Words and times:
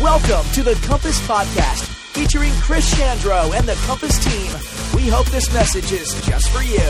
Welcome 0.00 0.50
to 0.52 0.62
the 0.62 0.74
Compass 0.86 1.20
Podcast, 1.26 1.84
featuring 2.14 2.50
Chris 2.62 2.94
Chandro 2.94 3.54
and 3.54 3.68
the 3.68 3.74
Compass 3.86 4.18
team. 4.24 4.96
We 4.96 5.06
hope 5.10 5.26
this 5.26 5.52
message 5.52 5.92
is 5.92 6.08
just 6.26 6.48
for 6.48 6.62
you. 6.62 6.80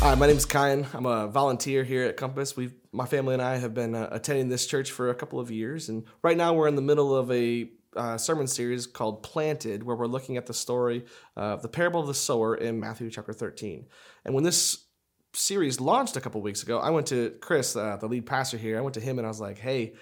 Hi, 0.00 0.14
my 0.14 0.26
name 0.26 0.36
is 0.36 0.44
Kyan. 0.44 0.86
I'm 0.92 1.06
a 1.06 1.26
volunteer 1.26 1.84
here 1.84 2.04
at 2.04 2.18
Compass. 2.18 2.54
We've 2.54 2.74
my 2.92 3.06
family 3.06 3.32
and 3.32 3.42
I 3.42 3.56
have 3.56 3.72
been 3.72 3.94
uh, 3.94 4.10
attending 4.12 4.50
this 4.50 4.66
church 4.66 4.90
for 4.90 5.08
a 5.08 5.14
couple 5.14 5.40
of 5.40 5.50
years, 5.50 5.88
and 5.88 6.04
right 6.22 6.36
now 6.36 6.52
we're 6.52 6.68
in 6.68 6.76
the 6.76 6.82
middle 6.82 7.16
of 7.16 7.32
a 7.32 7.70
uh, 7.96 8.18
sermon 8.18 8.46
series 8.46 8.86
called 8.86 9.22
Planted, 9.22 9.84
where 9.84 9.96
we're 9.96 10.06
looking 10.06 10.36
at 10.36 10.44
the 10.44 10.54
story 10.54 11.06
of 11.34 11.62
the 11.62 11.68
parable 11.68 12.00
of 12.02 12.08
the 12.08 12.14
sower 12.14 12.54
in 12.54 12.78
Matthew 12.78 13.10
chapter 13.10 13.32
13. 13.32 13.86
And 14.26 14.34
when 14.34 14.44
this 14.44 14.84
series 15.32 15.80
launched 15.80 16.18
a 16.18 16.20
couple 16.20 16.42
weeks 16.42 16.62
ago, 16.62 16.78
I 16.78 16.90
went 16.90 17.06
to 17.06 17.30
Chris, 17.40 17.74
uh, 17.74 17.96
the 17.96 18.06
lead 18.06 18.26
pastor 18.26 18.58
here. 18.58 18.76
I 18.76 18.82
went 18.82 18.94
to 18.94 19.00
him 19.00 19.18
and 19.18 19.26
I 19.26 19.30
was 19.30 19.40
like, 19.40 19.58
"Hey, 19.58 19.94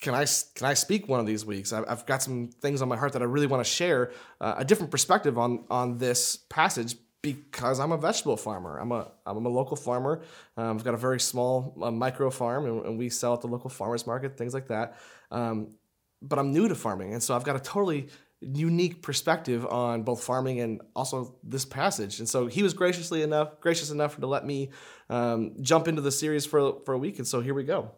can 0.00 0.14
I 0.14 0.26
can 0.54 0.66
I 0.66 0.74
speak 0.74 1.08
one 1.08 1.20
of 1.20 1.26
these 1.26 1.44
weeks? 1.44 1.72
I've, 1.72 1.84
I've 1.88 2.06
got 2.06 2.22
some 2.22 2.48
things 2.48 2.82
on 2.82 2.88
my 2.88 2.96
heart 2.96 3.12
that 3.14 3.22
I 3.22 3.24
really 3.24 3.46
want 3.46 3.64
to 3.64 3.70
share 3.70 4.12
uh, 4.40 4.54
a 4.58 4.64
different 4.64 4.90
perspective 4.90 5.38
on 5.38 5.64
on 5.70 5.98
this 5.98 6.36
passage 6.48 6.96
because 7.20 7.80
I'm 7.80 7.90
a 7.90 7.98
vegetable 7.98 8.36
farmer. 8.36 8.78
I'm 8.78 8.92
a 8.92 9.10
I'm 9.26 9.44
a 9.44 9.48
local 9.48 9.76
farmer. 9.76 10.22
Um, 10.56 10.76
I've 10.76 10.84
got 10.84 10.94
a 10.94 10.98
very 10.98 11.18
small 11.18 11.76
uh, 11.82 11.90
micro 11.90 12.30
farm, 12.30 12.66
and, 12.66 12.86
and, 12.86 12.98
we 12.98 13.08
sell 13.08 13.34
at 13.34 13.40
the 13.40 13.48
local 13.48 13.70
farmers 13.70 14.06
market, 14.06 14.36
things 14.36 14.54
like 14.54 14.68
that. 14.68 14.96
Um, 15.30 15.74
but 16.22 16.38
I'm 16.38 16.52
new 16.52 16.68
to 16.68 16.74
farming, 16.74 17.12
and 17.12 17.22
so 17.22 17.34
I've 17.34 17.44
got 17.44 17.56
a 17.56 17.60
totally 17.60 18.08
unique 18.40 19.02
perspective 19.02 19.66
on 19.66 20.04
both 20.04 20.22
farming 20.22 20.60
and 20.60 20.80
also 20.94 21.34
this 21.42 21.64
passage. 21.64 22.20
And 22.20 22.28
so 22.28 22.46
he 22.46 22.62
was 22.62 22.72
graciously 22.72 23.22
enough, 23.22 23.60
gracious 23.60 23.90
enough 23.90 24.16
to 24.20 24.26
let 24.28 24.46
me 24.46 24.70
um, 25.10 25.56
jump 25.60 25.88
into 25.88 26.02
the 26.02 26.12
series 26.12 26.46
for 26.46 26.80
for 26.84 26.94
a 26.94 26.98
week. 26.98 27.18
And 27.18 27.26
so 27.26 27.40
here 27.40 27.54
we 27.54 27.64
go. 27.64 27.90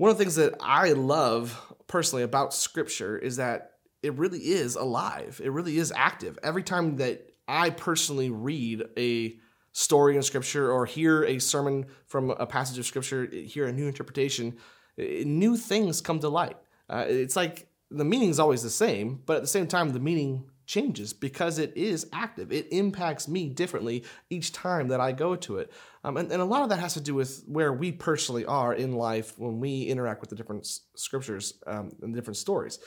One 0.00 0.10
of 0.10 0.16
the 0.16 0.24
things 0.24 0.36
that 0.36 0.54
I 0.60 0.92
love 0.92 1.74
personally 1.86 2.22
about 2.22 2.54
Scripture 2.54 3.18
is 3.18 3.36
that 3.36 3.72
it 4.02 4.14
really 4.14 4.38
is 4.38 4.74
alive. 4.74 5.42
It 5.44 5.52
really 5.52 5.76
is 5.76 5.92
active. 5.94 6.38
Every 6.42 6.62
time 6.62 6.96
that 6.96 7.34
I 7.46 7.68
personally 7.68 8.30
read 8.30 8.82
a 8.96 9.36
story 9.72 10.16
in 10.16 10.22
Scripture 10.22 10.72
or 10.72 10.86
hear 10.86 11.24
a 11.24 11.38
sermon 11.38 11.84
from 12.06 12.30
a 12.30 12.46
passage 12.46 12.78
of 12.78 12.86
Scripture, 12.86 13.26
hear 13.26 13.66
a 13.66 13.74
new 13.74 13.88
interpretation, 13.88 14.56
new 14.96 15.58
things 15.58 16.00
come 16.00 16.18
to 16.20 16.30
light. 16.30 16.56
Uh, 16.88 17.04
it's 17.06 17.36
like 17.36 17.68
the 17.90 18.02
meaning 18.02 18.30
is 18.30 18.40
always 18.40 18.62
the 18.62 18.70
same, 18.70 19.20
but 19.26 19.36
at 19.36 19.42
the 19.42 19.48
same 19.48 19.66
time, 19.66 19.90
the 19.90 20.00
meaning 20.00 20.49
changes 20.70 21.12
because 21.12 21.58
it 21.58 21.76
is 21.76 22.06
active. 22.12 22.52
It 22.52 22.68
impacts 22.70 23.26
me 23.26 23.48
differently 23.48 24.04
each 24.30 24.52
time 24.52 24.88
that 24.88 25.00
I 25.00 25.10
go 25.10 25.34
to 25.34 25.58
it. 25.58 25.72
Um, 26.04 26.16
and, 26.16 26.30
and 26.30 26.40
a 26.40 26.44
lot 26.44 26.62
of 26.62 26.68
that 26.68 26.78
has 26.78 26.94
to 26.94 27.00
do 27.00 27.14
with 27.14 27.42
where 27.46 27.72
we 27.72 27.90
personally 27.90 28.44
are 28.46 28.72
in 28.72 28.92
life 28.92 29.36
when 29.36 29.58
we 29.58 29.82
interact 29.82 30.20
with 30.20 30.30
the 30.30 30.36
different 30.36 30.66
scriptures 30.94 31.54
um, 31.66 31.90
and 32.02 32.14
the 32.14 32.18
different 32.18 32.36
stories. 32.36 32.78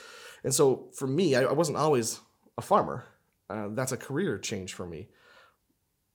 And 0.46 0.54
so 0.54 0.90
for 0.94 1.08
me, 1.08 1.36
I, 1.36 1.44
I 1.44 1.52
wasn't 1.52 1.78
always 1.78 2.22
a 2.58 2.62
farmer. 2.62 3.04
Uh, 3.50 3.68
that's 3.72 3.92
a 3.92 3.98
career 3.98 4.38
change 4.38 4.74
for 4.74 4.86
me 4.86 5.10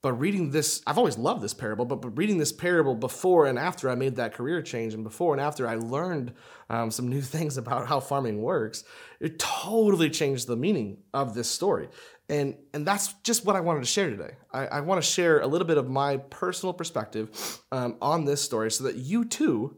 but 0.03 0.13
reading 0.13 0.51
this 0.51 0.83
i've 0.87 0.99
always 0.99 1.19
loved 1.19 1.43
this 1.43 1.55
parable 1.55 1.85
but, 1.85 2.01
but 2.01 2.17
reading 2.17 2.39
this 2.39 2.53
parable 2.53 2.95
before 2.95 3.47
and 3.47 3.59
after 3.59 3.89
i 3.91 3.95
made 3.95 4.17
that 4.17 4.35
career 4.35 4.63
change 4.63 4.95
and 4.95 5.05
before 5.05 5.33
and 5.35 5.41
after 5.41 5.67
i 5.67 5.75
learned 5.75 6.33
um, 6.71 6.91
some 6.91 7.09
new 7.09 7.21
things 7.35 7.57
about 7.57 7.87
how 7.87 8.01
farming 8.01 8.41
works 8.41 8.85
it 9.21 9.39
totally 9.39 10.11
changed 10.11 10.47
the 10.47 10.57
meaning 10.57 10.99
of 11.13 11.35
this 11.35 11.51
story. 11.51 11.89
And 12.29 12.57
and 12.75 12.87
that's 12.87 13.15
just 13.25 13.45
what 13.45 13.57
i 13.57 13.61
wanted 13.61 13.81
to 13.81 13.87
share 13.87 14.11
today. 14.11 14.37
I, 14.53 14.67
I 14.67 14.81
want 14.81 15.03
to 15.03 15.09
share 15.09 15.41
a 15.41 15.47
little 15.47 15.67
bit 15.67 15.79
of 15.79 15.89
my 15.89 16.19
personal 16.19 16.73
perspective 16.73 17.61
um, 17.73 17.97
on 18.01 18.25
this 18.25 18.43
story 18.43 18.71
so 18.71 18.85
that 18.85 18.97
you 18.97 19.25
too 19.25 19.77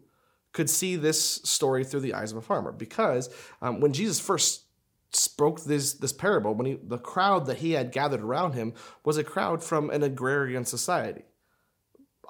could 0.53 0.69
see 0.69 0.97
this 0.97 1.37
story 1.45 1.85
through 1.85 2.01
the 2.01 2.15
eyes 2.15 2.33
of 2.33 2.39
a 2.39 2.43
farmer. 2.43 2.73
Because 2.73 3.31
um, 3.63 3.81
when 3.81 3.93
jesus 3.93 4.21
first 4.21 4.65
spoke 5.13 5.65
this 5.65 5.95
this 5.95 6.13
parable 6.13 6.55
when 6.55 6.67
he 6.67 6.79
the 6.83 6.99
crowd 6.99 7.47
that 7.47 7.59
he 7.59 7.73
had 7.73 7.93
gathered 7.93 8.21
around 8.21 8.53
him 8.53 8.73
was 9.05 9.17
a 9.17 9.25
crowd 9.25 9.63
from 9.63 9.91
an 9.91 10.03
agrarian 10.03 10.65
society. 10.65 11.23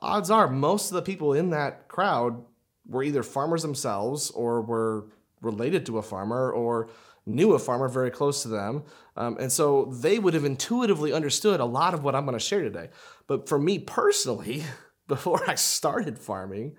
Odds 0.00 0.30
are 0.30 0.48
most 0.48 0.90
of 0.90 0.94
the 0.94 1.02
people 1.02 1.34
in 1.34 1.50
that 1.50 1.88
crowd 1.88 2.42
were 2.86 3.02
either 3.02 3.22
farmers 3.22 3.62
themselves 3.62 4.30
or 4.30 4.62
were 4.62 5.06
related 5.42 5.84
to 5.86 5.98
a 5.98 6.02
farmer 6.02 6.50
or 6.50 6.88
knew 7.26 7.52
a 7.52 7.58
farmer 7.58 7.86
very 7.86 8.10
close 8.10 8.42
to 8.42 8.48
them. 8.48 8.82
Um, 9.16 9.36
and 9.38 9.52
so 9.52 9.84
they 9.84 10.18
would 10.18 10.34
have 10.34 10.44
intuitively 10.44 11.12
understood 11.12 11.60
a 11.60 11.66
lot 11.66 11.92
of 11.92 12.02
what 12.02 12.14
i'm 12.14 12.24
going 12.24 12.38
to 12.38 12.44
share 12.44 12.62
today. 12.62 12.88
But 13.26 13.48
for 13.48 13.58
me 13.58 13.78
personally 13.78 14.64
before 15.06 15.48
i 15.48 15.54
started 15.54 16.18
farming 16.18 16.76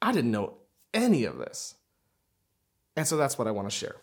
i 0.00 0.12
didn't 0.12 0.30
know 0.30 0.58
any 0.94 1.24
of 1.24 1.38
this. 1.38 1.74
And 2.94 3.06
so 3.06 3.16
that's 3.16 3.36
what 3.36 3.48
i 3.48 3.50
want 3.50 3.68
to 3.68 3.76
share 3.76 3.96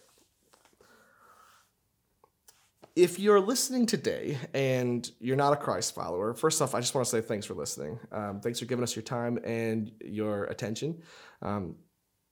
if 2.96 3.20
you're 3.20 3.40
listening 3.40 3.86
today 3.86 4.38
and 4.54 5.10
you're 5.20 5.38
not 5.38 5.54
a 5.54 5.56
Christ 5.56 5.96
follower, 5.96 6.34
first 6.34 6.62
off, 6.62 6.76
I 6.76 6.80
just 6.80 6.94
want 6.94 7.06
to 7.06 7.12
say 7.12 7.22
thanks 7.22 7.46
for 7.46 7.54
listening. 7.54 8.00
Um, 8.12 8.42
thanks 8.42 8.60
for 8.60 8.66
giving 8.66 8.84
us 8.84 8.96
your 8.96 9.04
time 9.04 9.40
and 9.44 9.92
your 10.02 10.46
attention. 10.46 11.02
Um, 11.42 11.76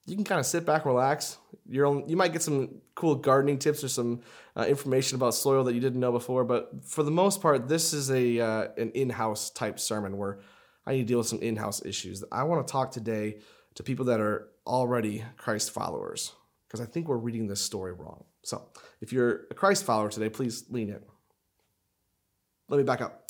you 0.06 0.16
can 0.16 0.24
kind 0.24 0.40
of 0.40 0.46
sit 0.46 0.66
back, 0.66 0.86
and 0.86 0.94
relax. 0.94 1.38
You're 1.68 2.04
you 2.08 2.16
might 2.16 2.32
get 2.32 2.42
some 2.42 2.82
cool 2.96 3.16
gardening 3.16 3.60
tips 3.60 3.84
or 3.84 3.90
some 3.90 4.22
uh, 4.56 4.64
information 4.64 5.18
about 5.18 5.34
soil 5.34 5.66
that 5.66 5.74
you 5.74 5.82
didn't 5.82 6.00
know 6.00 6.14
before. 6.14 6.46
But 6.46 6.86
for 6.86 7.04
the 7.04 7.12
most 7.12 7.42
part, 7.42 7.68
this 7.68 7.94
is 7.94 8.10
a 8.10 8.40
uh, 8.40 8.68
an 8.78 8.92
in-house 8.92 9.50
type 9.50 9.80
sermon 9.80 10.18
where 10.18 10.40
I 10.86 10.94
need 10.94 11.00
to 11.00 11.06
deal 11.06 11.18
with 11.18 11.28
some 11.28 11.42
in-house 11.42 11.86
issues. 11.86 12.24
I 12.32 12.44
want 12.44 12.66
to 12.66 12.72
talk 12.72 12.92
today 12.92 13.40
to 13.76 13.84
people 13.84 14.06
that 14.06 14.22
are 14.22 14.48
already 14.66 15.26
Christ 15.36 15.72
followers 15.72 16.32
because 16.68 16.80
I 16.80 16.86
think 16.86 17.10
we're 17.10 17.18
reading 17.18 17.48
this 17.48 17.62
story 17.62 17.92
wrong. 17.92 18.24
So, 18.48 18.70
if 19.02 19.12
you're 19.12 19.42
a 19.52 19.54
Christ 19.54 19.84
follower 19.84 20.08
today, 20.08 20.30
please 20.30 20.64
lean 20.70 20.88
in. 20.88 21.02
Let 22.70 22.78
me 22.78 22.84
back 22.84 23.02
up. 23.02 23.30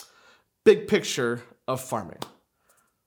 Big 0.63 0.87
picture 0.87 1.41
of 1.67 1.81
farming. 1.81 2.19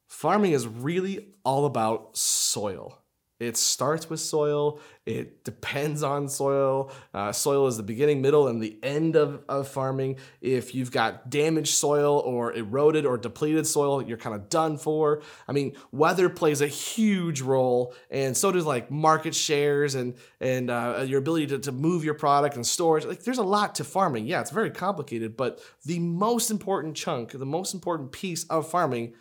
Farming 0.08 0.50
is 0.50 0.66
really 0.66 1.28
all 1.44 1.66
about 1.66 2.16
soil. 2.16 2.99
It 3.40 3.56
starts 3.56 4.10
with 4.10 4.20
soil. 4.20 4.80
It 5.06 5.44
depends 5.44 6.02
on 6.02 6.28
soil. 6.28 6.92
Uh, 7.14 7.32
soil 7.32 7.66
is 7.68 7.78
the 7.78 7.82
beginning, 7.82 8.20
middle, 8.20 8.48
and 8.48 8.62
the 8.62 8.78
end 8.82 9.16
of, 9.16 9.42
of 9.48 9.66
farming. 9.66 10.18
If 10.42 10.74
you've 10.74 10.92
got 10.92 11.30
damaged 11.30 11.74
soil 11.74 12.18
or 12.18 12.52
eroded 12.52 13.06
or 13.06 13.16
depleted 13.16 13.66
soil, 13.66 14.02
you're 14.02 14.18
kind 14.18 14.36
of 14.36 14.50
done 14.50 14.76
for. 14.76 15.22
I 15.48 15.52
mean, 15.52 15.74
weather 15.90 16.28
plays 16.28 16.60
a 16.60 16.66
huge 16.66 17.40
role, 17.40 17.94
and 18.10 18.36
so 18.36 18.52
does 18.52 18.66
like 18.66 18.90
market 18.90 19.34
shares 19.34 19.94
and 19.94 20.14
and 20.38 20.70
uh, 20.70 21.04
your 21.06 21.18
ability 21.18 21.46
to, 21.48 21.58
to 21.60 21.72
move 21.72 22.04
your 22.04 22.14
product 22.14 22.56
and 22.56 22.66
storage. 22.66 23.06
Like, 23.06 23.24
there's 23.24 23.38
a 23.38 23.42
lot 23.42 23.76
to 23.76 23.84
farming. 23.84 24.26
Yeah, 24.26 24.42
it's 24.42 24.50
very 24.50 24.70
complicated, 24.70 25.34
but 25.34 25.60
the 25.86 25.98
most 25.98 26.50
important 26.50 26.94
chunk, 26.94 27.32
the 27.32 27.46
most 27.46 27.72
important 27.72 28.12
piece 28.12 28.44
of 28.44 28.70
farming, 28.70 29.14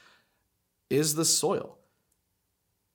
is 0.90 1.16
the 1.16 1.26
soil 1.26 1.79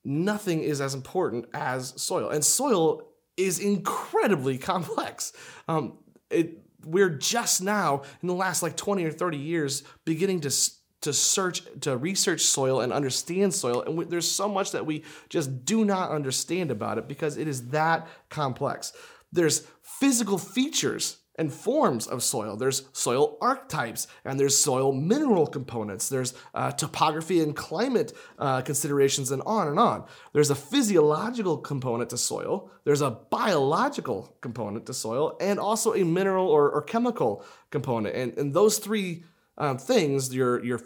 nothing 0.04 0.60
is 0.60 0.80
as 0.80 0.94
important 0.94 1.46
as 1.54 1.94
soil. 2.00 2.28
And 2.28 2.44
soil 2.44 3.02
is 3.36 3.58
incredibly 3.58 4.58
complex. 4.72 5.32
Um, 5.68 5.98
it, 6.30 6.58
we're 6.84 7.10
just 7.10 7.62
now, 7.62 8.02
in 8.20 8.28
the 8.28 8.34
last 8.34 8.62
like 8.62 8.76
20 8.76 9.04
or 9.04 9.12
30 9.12 9.38
years, 9.38 9.82
beginning 10.04 10.40
to 10.42 10.50
to 11.04 11.12
search 11.12 11.62
to 11.82 11.98
research 11.98 12.40
soil 12.40 12.80
and 12.80 12.90
understand 12.90 13.52
soil 13.52 13.82
and 13.82 13.98
we, 13.98 14.06
there's 14.06 14.30
so 14.30 14.48
much 14.48 14.72
that 14.72 14.86
we 14.86 15.04
just 15.28 15.66
do 15.66 15.84
not 15.84 16.10
understand 16.10 16.70
about 16.70 16.96
it 16.96 17.06
because 17.06 17.36
it 17.36 17.46
is 17.46 17.68
that 17.68 18.08
complex 18.30 18.94
there's 19.30 19.66
physical 19.82 20.38
features 20.38 21.18
and 21.36 21.52
forms 21.52 22.06
of 22.06 22.22
soil. 22.22 22.56
There's 22.56 22.88
soil 22.92 23.36
archetypes, 23.40 24.06
and 24.24 24.38
there's 24.38 24.56
soil 24.56 24.92
mineral 24.92 25.46
components. 25.46 26.08
There's 26.08 26.34
uh, 26.54 26.72
topography 26.72 27.40
and 27.40 27.54
climate 27.56 28.12
uh, 28.38 28.62
considerations, 28.62 29.30
and 29.30 29.42
on 29.44 29.68
and 29.68 29.78
on. 29.78 30.04
There's 30.32 30.50
a 30.50 30.54
physiological 30.54 31.58
component 31.58 32.10
to 32.10 32.18
soil. 32.18 32.70
There's 32.84 33.02
a 33.02 33.10
biological 33.10 34.36
component 34.40 34.86
to 34.86 34.94
soil, 34.94 35.36
and 35.40 35.58
also 35.58 35.94
a 35.94 36.04
mineral 36.04 36.48
or, 36.48 36.70
or 36.70 36.82
chemical 36.82 37.44
component. 37.70 38.14
And, 38.14 38.38
and 38.38 38.54
those 38.54 38.78
three 38.78 39.24
um, 39.56 39.78
things 39.78 40.34
your 40.34 40.64
your, 40.64 40.78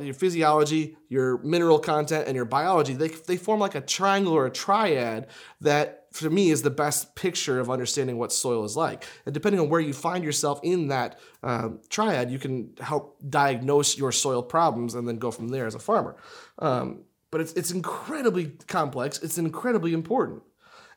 your 0.00 0.14
physiology, 0.14 0.96
your 1.08 1.38
mineral 1.38 1.78
content, 1.78 2.28
and 2.28 2.36
your 2.36 2.44
biology 2.44 2.94
they, 2.94 3.08
they 3.08 3.36
form 3.36 3.60
like 3.60 3.74
a 3.74 3.80
triangle 3.80 4.32
or 4.32 4.46
a 4.46 4.50
triad 4.50 5.26
that 5.60 6.05
for 6.16 6.30
me 6.30 6.50
is 6.50 6.62
the 6.62 6.70
best 6.70 7.14
picture 7.14 7.60
of 7.60 7.70
understanding 7.70 8.18
what 8.18 8.32
soil 8.32 8.64
is 8.64 8.76
like. 8.76 9.04
And 9.24 9.34
depending 9.34 9.60
on 9.60 9.68
where 9.68 9.80
you 9.80 9.92
find 9.92 10.24
yourself 10.24 10.60
in 10.62 10.88
that 10.88 11.18
um, 11.42 11.80
triad, 11.88 12.30
you 12.30 12.38
can 12.38 12.74
help 12.80 13.20
diagnose 13.28 13.98
your 13.98 14.12
soil 14.12 14.42
problems 14.42 14.94
and 14.94 15.06
then 15.06 15.18
go 15.18 15.30
from 15.30 15.48
there 15.48 15.66
as 15.66 15.74
a 15.74 15.78
farmer. 15.78 16.16
Um, 16.58 17.04
but 17.30 17.40
it's 17.40 17.52
it's 17.52 17.70
incredibly 17.70 18.46
complex. 18.66 19.18
It's 19.22 19.36
incredibly 19.36 19.92
important, 19.92 20.42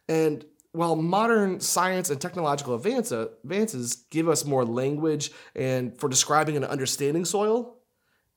and 0.07 0.45
while 0.71 0.95
modern 0.95 1.59
science 1.59 2.09
and 2.09 2.21
technological 2.21 2.75
advance, 2.75 3.11
advances 3.11 4.05
give 4.11 4.29
us 4.29 4.45
more 4.45 4.63
language 4.63 5.31
and 5.55 5.99
for 5.99 6.07
describing 6.07 6.55
and 6.55 6.63
understanding 6.63 7.25
soil, 7.25 7.77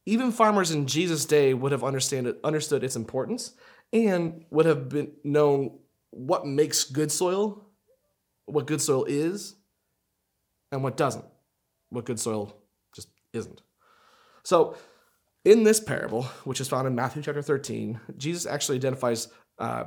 even 0.06 0.32
farmers 0.32 0.70
in 0.70 0.86
Jesus' 0.86 1.26
day 1.26 1.52
would 1.52 1.72
have 1.72 1.84
understood 1.84 2.82
its 2.82 2.96
importance 2.96 3.52
and 3.92 4.44
would 4.50 4.64
have 4.64 4.88
been 4.88 5.12
known 5.22 5.78
what 6.12 6.46
makes 6.46 6.84
good 6.84 7.10
soil, 7.10 7.66
what 8.44 8.66
good 8.66 8.80
soil 8.80 9.04
is, 9.04 9.56
and 10.70 10.82
what 10.82 10.96
doesn't, 10.96 11.24
what 11.90 12.04
good 12.04 12.20
soil 12.20 12.54
just 12.94 13.08
isn't. 13.32 13.62
So, 14.44 14.76
in 15.44 15.64
this 15.64 15.80
parable, 15.80 16.24
which 16.44 16.60
is 16.60 16.68
found 16.68 16.86
in 16.86 16.94
Matthew 16.94 17.22
chapter 17.22 17.42
13, 17.42 17.98
Jesus 18.16 18.46
actually 18.46 18.76
identifies 18.76 19.28
uh, 19.58 19.84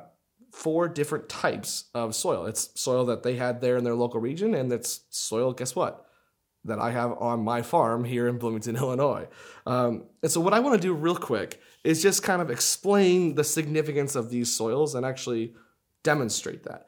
four 0.51 0.87
different 0.87 1.29
types 1.29 1.85
of 1.93 2.15
soil. 2.15 2.45
It's 2.45 2.69
soil 2.79 3.05
that 3.05 3.23
they 3.23 3.35
had 3.35 3.61
there 3.61 3.77
in 3.77 3.83
their 3.83 3.95
local 3.95 4.19
region, 4.19 4.53
and 4.55 4.71
it's 4.73 5.01
soil, 5.09 5.53
guess 5.53 5.75
what? 5.75 6.05
That 6.65 6.79
I 6.79 6.91
have 6.91 7.13
on 7.19 7.43
my 7.43 7.61
farm 7.61 8.03
here 8.03 8.27
in 8.27 8.37
Bloomington, 8.37 8.75
Illinois. 8.77 9.27
Um, 9.65 10.05
and 10.23 10.31
so, 10.31 10.41
what 10.41 10.53
I 10.53 10.59
want 10.59 10.81
to 10.81 10.87
do 10.87 10.93
real 10.93 11.15
quick 11.15 11.61
is 11.83 12.01
just 12.01 12.23
kind 12.23 12.41
of 12.41 12.49
explain 12.49 13.35
the 13.35 13.43
significance 13.43 14.15
of 14.15 14.31
these 14.31 14.51
soils 14.51 14.95
and 14.95 15.05
actually 15.05 15.53
demonstrate 16.05 16.63
that. 16.63 16.87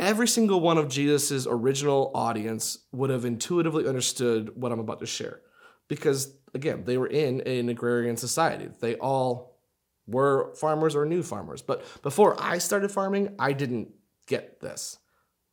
Every 0.00 0.26
single 0.26 0.60
one 0.60 0.76
of 0.76 0.88
Jesus's 0.88 1.46
original 1.46 2.10
audience 2.14 2.78
would 2.90 3.10
have 3.10 3.24
intuitively 3.24 3.86
understood 3.86 4.50
what 4.56 4.72
I'm 4.72 4.80
about 4.80 4.98
to 5.00 5.06
share 5.06 5.40
because 5.88 6.34
again, 6.54 6.84
they 6.84 6.96
were 6.96 7.06
in 7.06 7.40
an 7.42 7.68
agrarian 7.68 8.16
society. 8.16 8.68
They 8.80 8.94
all 8.96 9.58
were 10.06 10.54
farmers 10.54 10.94
or 10.94 11.04
new 11.04 11.22
farmers. 11.22 11.62
But 11.62 11.84
before 12.02 12.40
I 12.40 12.58
started 12.58 12.90
farming, 12.90 13.34
I 13.38 13.52
didn't 13.52 13.88
get 14.26 14.60
this. 14.60 14.98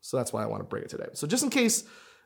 So 0.02 0.18
that's 0.18 0.32
why 0.32 0.44
I 0.44 0.48
want 0.48 0.62
to 0.62 0.68
bring 0.68 0.84
it 0.84 0.90
today. 0.90 1.10
So 1.14 1.28
just 1.28 1.44
in 1.44 1.50
case, 1.50 1.84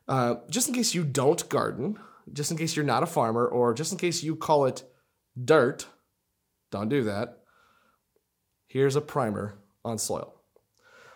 uh, 0.08 0.36
just 0.48 0.68
in 0.68 0.74
case 0.74 0.94
you 0.94 1.04
don't 1.04 1.48
garden, 1.48 1.98
just 2.32 2.50
in 2.50 2.56
case 2.56 2.76
you're 2.76 2.84
not 2.84 3.02
a 3.02 3.06
farmer, 3.06 3.46
or 3.46 3.74
just 3.74 3.92
in 3.92 3.98
case 3.98 4.22
you 4.22 4.36
call 4.36 4.66
it 4.66 4.82
dirt, 5.42 5.86
don't 6.70 6.88
do 6.88 7.04
that. 7.04 7.38
Here's 8.66 8.96
a 8.96 9.00
primer 9.00 9.58
on 9.84 9.98
soil. 9.98 10.35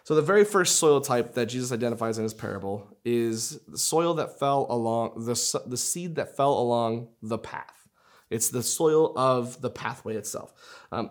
So 0.05 0.15
the 0.15 0.23
very 0.23 0.45
first 0.45 0.77
soil 0.77 1.01
type 1.01 1.35
that 1.35 1.47
Jesus 1.47 1.73
identifies 1.73 2.19
in 2.19 2.25
his 2.25 2.35
parable 2.35 2.97
is 3.05 3.61
the 3.69 3.79
soil 3.79 4.15
that 4.15 4.39
fell 4.39 4.67
along 4.71 5.25
the 5.25 5.63
the 5.67 5.77
seed 5.77 6.17
that 6.17 6.37
fell 6.37 6.59
along 6.59 7.09
the 7.23 7.39
path. 7.39 7.89
It's 8.31 8.49
the 8.49 8.63
soil 8.63 9.13
of 9.17 9.61
the 9.61 9.71
pathway 9.71 10.17
itself. 10.17 10.55
Um, 10.93 11.11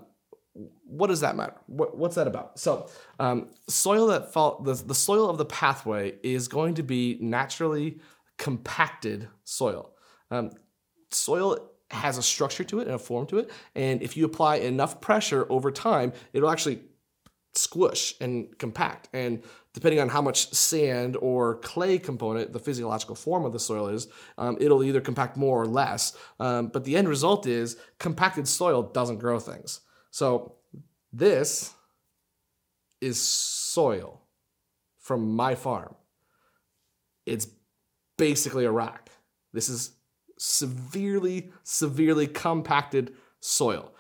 what 0.86 1.08
does 1.08 1.22
that 1.22 1.36
matter? 1.36 1.54
What, 1.68 1.98
what's 1.98 2.16
that 2.16 2.28
about? 2.28 2.60
So, 2.60 2.90
um, 3.20 3.50
soil 3.68 4.08
that 4.08 4.34
fell 4.34 4.62
the, 4.62 4.74
the 4.74 4.96
soil 4.96 5.30
of 5.30 5.38
the 5.38 5.46
pathway 5.46 6.16
is 6.24 6.48
going 6.48 6.76
to 6.76 6.84
be 6.84 7.18
naturally 7.22 8.00
compacted 8.38 9.28
soil. 9.44 9.92
Um, 10.32 10.52
soil 11.12 11.72
has 11.92 12.18
a 12.18 12.24
structure 12.24 12.64
to 12.64 12.80
it 12.80 12.88
and 12.88 12.96
a 12.96 13.00
form 13.00 13.26
to 13.28 13.40
it, 13.40 13.52
and 13.76 14.02
if 14.02 14.18
you 14.18 14.26
apply 14.26 14.58
enough 14.58 15.02
pressure 15.02 15.46
over 15.50 15.72
time, 15.72 16.14
it'll 16.34 16.50
actually 16.50 16.82
squish 17.54 18.16
and 18.22 18.58
compact. 18.58 19.10
And 19.14 19.44
depending 19.74 20.00
on 20.00 20.10
how 20.10 20.22
much 20.22 20.52
sand 20.54 21.18
or 21.20 21.56
clay 21.58 21.98
component 21.98 22.54
the 22.54 22.60
physiological 22.60 23.16
form 23.16 23.46
of 23.46 23.54
the 23.54 23.60
soil 23.60 23.88
is, 23.88 24.08
um, 24.38 24.58
it'll 24.60 24.84
either 24.84 25.02
compact 25.02 25.38
more 25.38 25.62
or 25.62 25.66
less. 25.66 26.16
Um, 26.40 26.68
but 26.68 26.84
the 26.84 26.96
end 26.96 27.08
result 27.08 27.46
is 27.46 27.78
compacted 27.98 28.48
soil 28.48 28.84
doesn't 28.84 29.18
grow 29.18 29.40
things. 29.40 29.82
So 30.12 30.56
this 31.12 31.74
is 33.02 33.20
soil 33.20 34.22
from 35.00 35.36
my 35.36 35.56
farm. 35.56 35.96
It's 37.26 37.48
basically 38.18 38.66
a 38.66 38.72
rock. 38.72 39.10
This 39.54 39.70
is 39.70 39.92
severely, 40.38 41.52
severely 41.64 42.28
compacted 42.28 43.16
soil. 43.40 43.94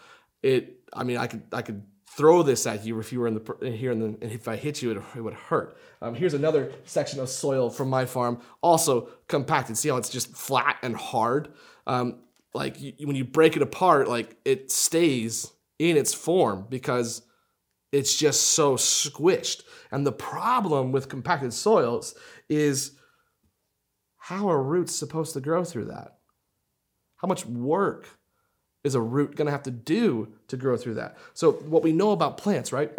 It, 0.43 0.79
I 0.93 1.03
mean, 1.03 1.17
I 1.17 1.27
could, 1.27 1.43
I 1.51 1.61
could 1.61 1.83
throw 2.19 2.43
this 2.43 2.67
at 2.67 2.85
you 2.85 2.99
if 2.99 3.13
you 3.13 3.21
were 3.21 3.27
in 3.27 3.35
the 3.35 3.71
here 3.71 3.93
and 3.93 4.21
if 4.21 4.49
I 4.49 4.57
hit 4.57 4.81
you, 4.81 4.91
it, 4.91 5.01
it 5.15 5.21
would 5.21 5.33
hurt. 5.33 5.77
Um, 6.01 6.13
here's 6.13 6.33
another 6.33 6.73
section 6.83 7.21
of 7.21 7.29
soil 7.29 7.69
from 7.69 7.89
my 7.89 8.05
farm, 8.05 8.41
also 8.59 9.07
compacted. 9.29 9.77
See 9.77 9.87
how 9.87 9.95
it's 9.95 10.09
just 10.09 10.35
flat 10.35 10.75
and 10.83 10.97
hard. 10.97 11.53
Um, 11.87 12.19
like 12.53 12.81
you, 12.81 12.91
when 13.05 13.15
you 13.15 13.23
break 13.23 13.55
it 13.55 13.61
apart, 13.61 14.09
like 14.09 14.35
it 14.43 14.69
stays 14.69 15.53
in 15.79 15.95
its 15.95 16.13
form 16.13 16.67
because 16.69 17.21
it's 17.93 18.17
just 18.17 18.47
so 18.47 18.75
squished. 18.75 19.63
And 19.89 20.05
the 20.05 20.11
problem 20.11 20.91
with 20.91 21.07
compacted 21.07 21.53
soils 21.53 22.15
is 22.49 22.97
how 24.17 24.49
are 24.49 24.61
roots 24.61 24.93
supposed 24.93 25.31
to 25.35 25.39
grow 25.39 25.63
through 25.63 25.85
that? 25.85 26.17
How 27.15 27.29
much 27.29 27.45
work 27.45 28.18
is 28.83 28.95
a 28.95 29.01
root 29.01 29.35
going 29.35 29.45
to 29.45 29.51
have 29.51 29.63
to 29.63 29.71
do 29.71 30.33
to 30.47 30.57
grow 30.57 30.77
through 30.77 30.95
that? 30.95 31.17
So, 31.33 31.53
what 31.53 31.83
we 31.83 31.91
know 31.91 32.11
about 32.11 32.37
plants, 32.37 32.71
right? 32.71 32.91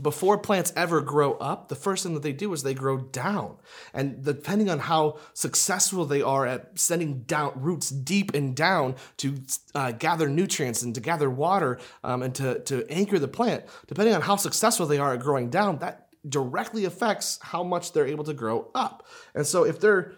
Before 0.00 0.36
plants 0.36 0.74
ever 0.76 1.00
grow 1.00 1.34
up, 1.34 1.68
the 1.68 1.74
first 1.74 2.02
thing 2.02 2.12
that 2.12 2.22
they 2.22 2.34
do 2.34 2.52
is 2.52 2.62
they 2.62 2.74
grow 2.74 2.98
down. 2.98 3.56
And 3.94 4.22
depending 4.22 4.68
on 4.68 4.78
how 4.78 5.18
successful 5.32 6.04
they 6.04 6.20
are 6.20 6.46
at 6.46 6.78
sending 6.78 7.22
down 7.22 7.52
roots 7.56 7.88
deep 7.88 8.34
and 8.34 8.54
down 8.54 8.96
to 9.18 9.38
uh, 9.74 9.92
gather 9.92 10.28
nutrients 10.28 10.82
and 10.82 10.94
to 10.94 11.00
gather 11.00 11.30
water 11.30 11.78
um, 12.04 12.22
and 12.22 12.34
to, 12.34 12.58
to 12.64 12.86
anchor 12.90 13.18
the 13.18 13.28
plant, 13.28 13.64
depending 13.86 14.14
on 14.14 14.20
how 14.20 14.36
successful 14.36 14.84
they 14.84 14.98
are 14.98 15.14
at 15.14 15.20
growing 15.20 15.48
down, 15.48 15.78
that 15.78 16.08
directly 16.28 16.84
affects 16.84 17.38
how 17.40 17.62
much 17.62 17.92
they're 17.92 18.06
able 18.06 18.24
to 18.24 18.34
grow 18.34 18.70
up. 18.74 19.06
And 19.34 19.46
so 19.46 19.64
if 19.64 19.80
they're, 19.80 20.12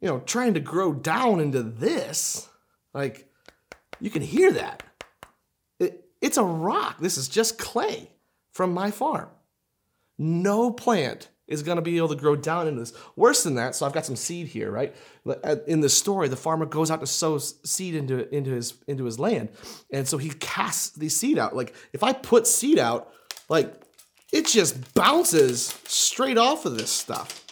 you 0.00 0.08
know, 0.08 0.20
trying 0.20 0.54
to 0.54 0.60
grow 0.60 0.92
down 0.92 1.40
into 1.40 1.62
this, 1.62 2.48
like 2.92 3.28
you 4.00 4.10
can 4.10 4.22
hear 4.22 4.52
that. 4.52 4.82
It, 5.78 6.04
it's 6.20 6.36
a 6.36 6.44
rock. 6.44 6.98
This 7.00 7.18
is 7.18 7.28
just 7.28 7.58
clay 7.58 8.10
from 8.52 8.72
my 8.72 8.90
farm. 8.90 9.28
No 10.18 10.70
plant 10.70 11.28
is 11.46 11.62
going 11.62 11.76
to 11.76 11.82
be 11.82 11.98
able 11.98 12.08
to 12.08 12.16
grow 12.16 12.36
down 12.36 12.66
into 12.66 12.80
this. 12.80 12.92
Worse 13.16 13.42
than 13.42 13.56
that, 13.56 13.74
so 13.74 13.84
I've 13.84 13.92
got 13.92 14.06
some 14.06 14.16
seed 14.16 14.46
here, 14.46 14.70
right? 14.70 14.94
Uh, 15.26 15.56
in 15.66 15.80
the 15.80 15.88
story, 15.88 16.28
the 16.28 16.36
farmer 16.36 16.64
goes 16.64 16.90
out 16.90 17.00
to 17.00 17.06
sow 17.06 17.36
seed 17.38 17.94
into, 17.94 18.32
into, 18.34 18.50
his, 18.52 18.74
into 18.86 19.04
his 19.04 19.18
land. 19.18 19.50
And 19.92 20.08
so 20.08 20.16
he 20.16 20.30
casts 20.30 20.90
these 20.90 21.14
seed 21.14 21.38
out. 21.38 21.54
Like, 21.54 21.74
if 21.92 22.02
I 22.02 22.12
put 22.12 22.46
seed 22.46 22.78
out, 22.78 23.12
like, 23.48 23.74
it 24.32 24.46
just 24.46 24.94
bounces 24.94 25.78
straight 25.84 26.38
off 26.38 26.64
of 26.64 26.76
this 26.76 26.90
stuff 26.90 27.44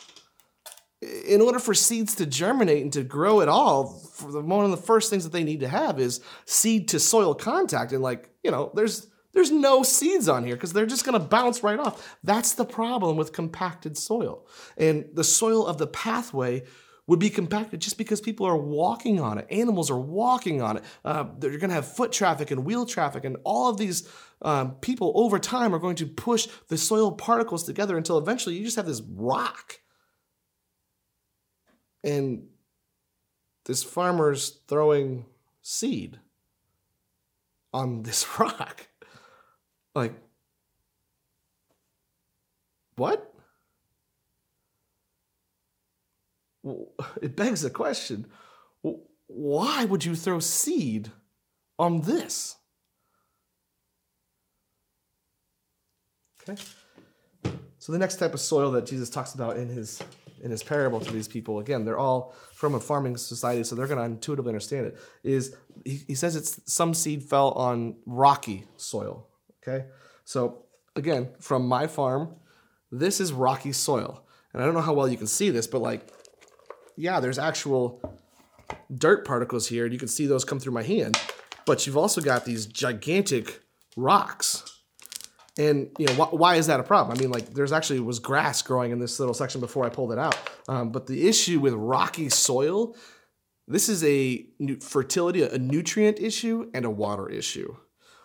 in 1.03 1.41
order 1.41 1.59
for 1.59 1.75
seeds 1.75 2.15
to 2.17 2.27
germinate 2.27 2.83
and 2.83 2.93
to 2.93 3.03
grow 3.03 3.41
at 3.41 3.49
all, 3.49 3.85
the, 3.85 4.12
one 4.23 4.65
of 4.65 4.71
the 4.71 4.77
first 4.77 5.11
things 5.11 5.25
that 5.25 5.33
they 5.33 5.45
need 5.45 5.61
to 5.61 5.69
have 5.69 6.01
is 6.01 6.21
seed 6.45 6.89
to 6.89 7.01
soil 7.01 7.35
contact. 7.35 7.93
And 7.93 8.03
like, 8.03 8.31
you 8.43 8.51
know, 8.51 8.71
there's 8.75 9.09
there's 9.33 9.51
no 9.51 9.83
seeds 9.83 10.29
on 10.29 10.45
here 10.45 10.57
because 10.57 10.73
they're 10.73 10.87
just 10.87 11.05
going 11.05 11.19
to 11.19 11.27
bounce 11.27 11.63
right 11.63 11.79
off. 11.79 12.19
That's 12.23 12.53
the 12.53 12.67
problem 12.67 13.17
with 13.17 13.33
compacted 13.33 13.97
soil. 13.97 14.47
And 14.77 15.07
the 15.15 15.25
soil 15.25 15.67
of 15.67 15.79
the 15.79 15.87
pathway 15.87 16.65
would 17.07 17.19
be 17.19 17.31
compacted 17.31 17.81
just 17.81 17.99
because 17.99 18.21
people 18.21 18.47
are 18.47 18.57
walking 18.57 19.21
on 19.21 19.39
it. 19.39 19.47
Animals 19.51 19.91
are 19.91 19.99
walking 19.99 20.63
on 20.63 20.77
it. 20.77 20.85
Uh, 21.05 21.25
they're 21.39 21.59
going 21.59 21.71
to 21.71 21.75
have 21.75 21.97
foot 21.97 22.13
traffic 22.13 22.51
and 22.51 22.65
wheel 22.65 22.87
traffic, 22.87 23.25
and 23.25 23.39
all 23.45 23.69
of 23.69 23.77
these 23.77 24.09
um, 24.43 24.73
people 24.77 25.13
over 25.17 25.39
time 25.39 25.75
are 25.75 25.79
going 25.79 25.97
to 25.97 26.07
push 26.07 26.47
the 26.69 26.79
soil 26.79 27.11
particles 27.11 27.65
together 27.65 27.97
until 27.97 28.19
eventually 28.19 28.55
you 28.55 28.65
just 28.65 28.77
have 28.77 28.87
this 28.87 29.03
rock 29.15 29.81
and 32.05 32.45
this 33.65 33.83
farmer's 33.83 34.61
throwing 34.69 35.27
seed 35.61 36.19
on 37.73 38.03
this 38.05 38.39
rock. 38.39 38.89
Like, 39.95 40.15
what? 42.97 43.29
It 47.21 47.35
begs 47.35 47.63
the 47.63 47.71
question 47.71 48.27
why 49.35 49.85
would 49.85 50.05
you 50.05 50.15
throw 50.15 50.41
seed 50.41 51.11
on 51.79 52.03
this? 52.03 52.57
Okay. 56.43 56.61
So, 57.79 57.93
the 57.93 57.99
next 57.99 58.17
type 58.17 58.35
of 58.35 58.41
soil 58.41 58.71
that 58.73 58.87
Jesus 58.87 59.11
talks 59.11 59.35
about 59.35 59.57
in 59.57 59.69
his 59.69 60.03
in 60.43 60.51
his 60.51 60.63
parable 60.63 61.01
to 61.01 61.11
these 61.11 61.29
people, 61.29 61.61
again, 61.61 61.85
they're 61.85 61.99
all 61.99 62.35
from 62.53 62.75
a 62.75 62.81
farming 62.81 63.17
society, 63.17 63.65
so 63.65 63.75
they're 63.75 63.87
going 63.87 63.99
to 63.99 64.05
intuitively 64.05 64.51
understand 64.51 64.87
it. 64.87 64.99
Is 65.23 65.57
he, 65.85 66.01
he 66.09 66.15
says 66.15 66.37
it's 66.37 66.61
some 66.71 66.95
seed 66.95 67.23
fell 67.23 67.53
on 67.53 67.97
rocky 68.07 68.65
soil. 68.77 69.29
Okay, 69.63 69.87
so 70.25 70.65
again, 70.97 71.31
from 71.39 71.67
my 71.67 71.87
farm, 71.87 72.35
this 72.91 73.21
is 73.21 73.33
rocky 73.33 73.73
soil, 73.73 74.25
and 74.53 74.63
I 74.63 74.67
don't 74.67 74.75
know 74.75 74.81
how 74.81 74.93
well 74.93 75.09
you 75.09 75.17
can 75.17 75.29
see 75.29 75.51
this, 75.51 75.67
but 75.67 75.81
like, 75.81 76.09
yeah, 76.97 77.21
there's 77.21 77.39
actual 77.39 78.03
dirt 78.93 79.25
particles 79.25 79.69
here, 79.69 79.85
and 79.85 79.93
you 79.93 79.99
can 79.99 80.09
see 80.09 80.27
those 80.27 80.45
come 80.45 80.59
through 80.59 80.73
my 80.73 80.83
hand. 80.83 81.19
But 81.65 81.87
you've 81.87 81.97
also 81.97 82.21
got 82.21 82.45
these 82.45 82.67
gigantic 82.67 83.61
rocks 83.97 84.72
and 85.59 85.91
you 85.99 86.07
know 86.07 86.15
wh- 86.15 86.35
why 86.35 86.57
is 86.57 86.67
that 86.67 86.81
a 86.81 86.83
problem? 86.83 87.17
I 87.17 87.21
mean, 87.21 87.31
like 87.31 87.53
there's 87.53 87.73
actually 87.73 88.01
was 88.01 88.19
grass 88.19 88.63
growing 88.63 88.91
in 88.91 88.99
this 88.99 89.19
little 89.19 89.35
section 89.35 89.61
before 89.61 89.85
I 89.85 89.89
pulled 89.89 90.13
it 90.13 90.19
out. 90.19 90.37
Um, 90.69 90.91
but 90.91 91.07
the 91.07 91.29
issue 91.29 91.61
with 91.61 91.75
rocky 91.75 92.29
soil, 92.29 92.97
this 93.69 93.89
is 93.89 94.03
a 94.05 94.47
fertility, 94.81 95.43
a 95.43 95.59
nutrient 95.59 96.19
issue, 96.19 96.71
and 96.75 96.85
a 96.85 96.91
water 96.91 97.29
issue. 97.29 97.77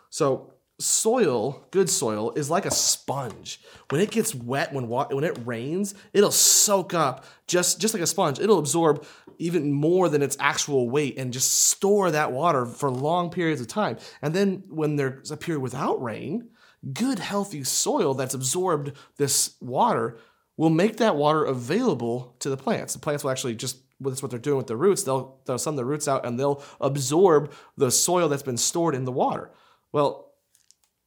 So 0.10 0.54
soil, 0.80 1.68
good 1.72 1.90
soil, 1.90 2.32
is 2.32 2.50
like 2.50 2.66
a 2.66 2.72
sponge. 2.72 3.60
When 3.90 4.00
it 4.00 4.12
gets 4.12 4.34
wet, 4.34 4.74
when 4.74 4.88
wa- 4.88 5.08
when 5.10 5.24
it 5.24 5.38
rains, 5.46 5.96
it'll 6.14 6.32
soak 6.32 6.94
up 6.94 7.26
just 7.48 7.82
just 7.82 7.94
like 7.94 8.04
a 8.04 8.08
sponge. 8.08 8.40
It'll 8.40 8.60
absorb 8.60 9.06
even 9.40 9.72
more 9.72 10.10
than 10.10 10.22
its 10.22 10.38
actual 10.40 10.90
weight 10.90 11.18
and 11.18 11.34
just 11.34 11.66
store 11.66 12.10
that 12.12 12.32
water 12.32 12.66
for 12.66 12.90
long 12.90 13.30
periods 13.30 13.62
of 13.62 13.68
time. 13.68 13.98
And 14.22 14.34
then 14.34 14.64
when 14.70 14.96
there's 14.96 15.30
a 15.30 15.38
period 15.38 15.62
without 15.62 16.02
rain, 16.02 16.50
good 16.94 17.20
healthy 17.20 17.64
soil 17.64 18.14
that's 18.14 18.34
absorbed 18.34 18.92
this 19.18 19.56
water 19.62 20.18
will 20.58 20.70
make 20.70 20.98
that 20.98 21.16
water 21.16 21.44
available 21.46 22.36
to 22.40 22.50
the 22.50 22.58
plants. 22.58 22.94
The 22.94 23.00
plants 23.00 23.24
will 23.24 23.32
actually 23.32 23.56
just 23.56 23.78
that's 24.00 24.22
what 24.22 24.30
they're 24.30 24.40
doing 24.40 24.58
with 24.58 24.68
the 24.68 24.76
roots. 24.76 25.04
They'll 25.04 25.40
they'll 25.46 25.58
send 25.58 25.78
the 25.78 25.86
roots 25.86 26.08
out 26.08 26.26
and 26.26 26.40
they'll 26.40 26.64
absorb 26.80 27.52
the 27.78 27.92
soil 27.92 28.30
that's 28.30 28.44
been 28.44 28.58
stored 28.58 28.96
in 28.96 29.06
the 29.06 29.12
water. 29.12 29.52
Well, 29.92 30.32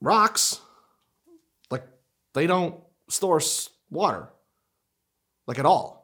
rocks, 0.00 0.60
like 1.70 1.84
they 2.34 2.46
don't 2.46 2.80
store 3.08 3.40
water, 3.90 4.28
like 5.46 5.58
at 5.58 5.66
all. 5.66 6.00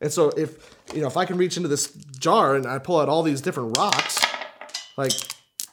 And 0.00 0.12
so 0.12 0.28
if 0.30 0.76
you 0.94 1.00
know 1.00 1.06
if 1.06 1.16
I 1.16 1.24
can 1.24 1.38
reach 1.38 1.56
into 1.56 1.68
this 1.68 1.90
jar 2.18 2.56
and 2.56 2.66
I 2.66 2.78
pull 2.78 3.00
out 3.00 3.08
all 3.08 3.22
these 3.22 3.40
different 3.40 3.76
rocks, 3.78 4.20
like 4.96 5.12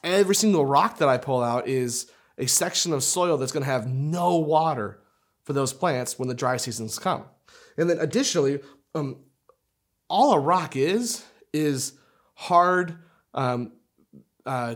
every 0.03 0.35
single 0.35 0.65
rock 0.65 0.99
that 0.99 1.09
I 1.09 1.17
pull 1.17 1.43
out 1.43 1.67
is 1.67 2.09
a 2.41 2.47
section 2.47 2.91
of 2.91 3.03
soil 3.03 3.37
that's 3.37 3.51
going 3.51 3.63
to 3.63 3.71
have 3.71 3.87
no 3.87 4.35
water 4.35 4.99
for 5.43 5.53
those 5.53 5.71
plants 5.71 6.19
when 6.19 6.27
the 6.27 6.33
dry 6.33 6.57
seasons 6.57 6.99
come. 6.99 7.23
And 7.77 7.89
then 7.89 7.99
additionally, 7.99 8.59
um, 8.95 9.17
all 10.09 10.33
a 10.33 10.39
rock 10.39 10.75
is 10.75 11.23
is 11.53 11.93
hard, 12.33 12.97
um, 13.33 13.73
uh, 14.45 14.75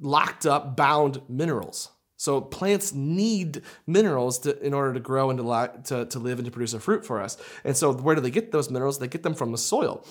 locked 0.00 0.46
up, 0.46 0.76
bound 0.76 1.20
minerals. 1.28 1.90
So 2.16 2.40
plants 2.40 2.94
need 2.94 3.62
minerals 3.86 4.38
to, 4.40 4.58
in 4.64 4.72
order 4.72 4.94
to 4.94 5.00
grow 5.00 5.30
and 5.30 5.38
to, 5.38 5.80
to, 5.84 6.06
to 6.06 6.18
live 6.18 6.38
and 6.38 6.46
to 6.46 6.52
produce 6.52 6.72
a 6.72 6.80
fruit 6.80 7.04
for 7.04 7.20
us. 7.20 7.36
And 7.64 7.76
so 7.76 7.92
where 7.92 8.14
do 8.14 8.20
they 8.20 8.30
get 8.30 8.52
those 8.52 8.70
minerals? 8.70 8.98
They 8.98 9.08
get 9.08 9.24
them 9.24 9.34
from 9.34 9.50
the 9.50 9.58
soil. 9.58 10.06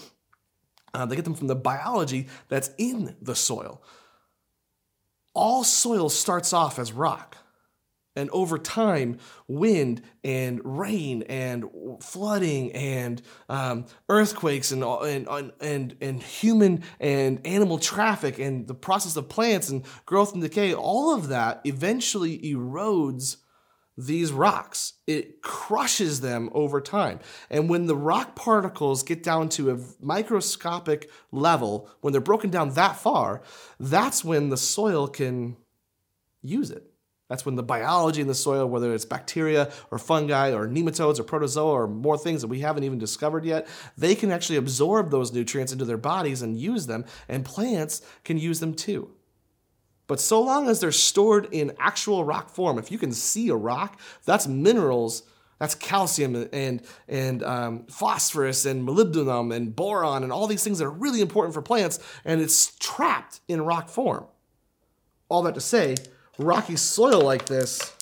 Uh, 0.94 1.06
they 1.06 1.16
get 1.16 1.24
them 1.24 1.36
from 1.36 1.48
the 1.48 1.56
biology 1.56 2.28
that's 2.50 2.70
in 2.78 3.16
the 3.22 3.34
soil. 3.34 3.82
All 5.34 5.64
soil 5.64 6.10
starts 6.10 6.54
off 6.54 6.80
as 6.80 6.92
rock. 6.92 7.38
And 8.16 8.30
over 8.32 8.58
time, 8.58 9.20
wind 9.48 10.02
and 10.22 10.60
rain 10.66 11.24
and 11.24 11.64
flooding 12.02 12.74
and 12.74 13.22
um, 13.48 13.86
earthquakes 14.10 14.72
and, 14.72 14.84
and, 14.84 15.52
and, 15.62 15.96
and 16.02 16.22
human 16.22 16.84
and 17.00 17.46
animal 17.48 17.80
traffic 17.80 18.38
and 18.38 18.68
the 18.68 18.74
process 18.74 19.16
of 19.16 19.30
plants 19.30 19.70
and 19.70 19.86
growth 20.06 20.34
and 20.34 20.42
decay, 20.42 20.74
all 20.74 21.16
of 21.16 21.30
that 21.30 21.62
eventually 21.64 22.38
erodes 22.40 23.38
these 23.98 24.32
rocks. 24.32 24.94
It 25.06 25.42
crushes 25.42 26.22
them 26.22 26.50
over 26.54 26.82
time. 26.82 27.20
And 27.50 27.70
when 27.70 27.86
the 27.86 27.96
rock 27.96 28.36
particles 28.36 29.04
get 29.04 29.24
down 29.24 29.50
to 29.50 29.72
a 29.72 29.80
microscopic 30.00 31.10
level, 31.32 31.90
when 32.02 32.12
they're 32.12 32.22
broken 32.22 32.50
down 32.50 32.74
that 32.74 32.98
far, 32.98 33.42
that's 33.80 34.24
when 34.24 34.50
the 34.50 34.58
soil 34.58 35.08
can 35.08 35.58
use 36.42 36.72
it. 36.72 36.88
That's 37.32 37.46
when 37.46 37.56
the 37.56 37.64
biology 37.64 38.20
in 38.20 38.28
the 38.28 38.36
soil, 38.36 38.66
whether 38.66 38.94
it's 38.94 39.06
bacteria 39.06 39.72
or 39.90 39.98
fungi 39.98 40.52
or 40.52 40.68
nematodes 40.68 41.18
or 41.18 41.24
protozoa 41.24 41.72
or 41.72 41.88
more 41.88 42.18
things 42.18 42.42
that 42.42 42.50
we 42.50 42.60
haven't 42.60 42.84
even 42.84 43.00
discovered 43.00 43.46
yet, 43.46 43.70
they 43.98 44.16
can 44.16 44.32
actually 44.32 44.58
absorb 44.58 45.12
those 45.12 45.32
nutrients 45.32 45.72
into 45.72 45.86
their 45.86 45.96
bodies 45.96 46.42
and 46.42 46.60
use 46.60 46.88
them, 46.88 47.06
and 47.30 47.46
plants 47.46 48.02
can 48.26 48.38
use 48.38 48.60
them 48.60 48.74
too. 48.74 49.12
But 50.12 50.20
so 50.20 50.42
long 50.42 50.68
as 50.68 50.82
they're 50.82 50.92
stored 50.92 51.48
in 51.54 51.72
actual 51.80 52.26
rock 52.26 52.50
form, 52.50 52.78
if 52.78 52.92
you 52.92 52.98
can 52.98 53.14
see 53.14 53.48
a 53.48 53.56
rock, 53.56 53.98
that's 54.26 54.46
minerals 54.46 55.24
that's 55.58 55.74
calcium 55.74 56.50
and 56.52 56.82
and 57.08 57.42
um, 57.44 57.86
phosphorus 57.86 58.66
and 58.66 58.86
molybdenum 58.86 59.56
and 59.56 59.74
boron 59.74 60.24
and 60.24 60.32
all 60.34 60.48
these 60.48 60.66
things 60.66 60.80
that 60.80 60.86
are 60.86 60.92
really 60.92 61.22
important 61.22 61.54
for 61.54 61.62
plants, 61.62 61.98
and 62.26 62.42
it's 62.42 62.76
trapped 62.78 63.40
in 63.48 63.62
rock 63.62 63.88
form. 63.88 64.26
All 65.30 65.44
that 65.44 65.54
to 65.54 65.62
say, 65.62 65.96
rocky 66.38 66.76
soil 66.76 67.22
like 67.22 67.46
this, 67.46 67.96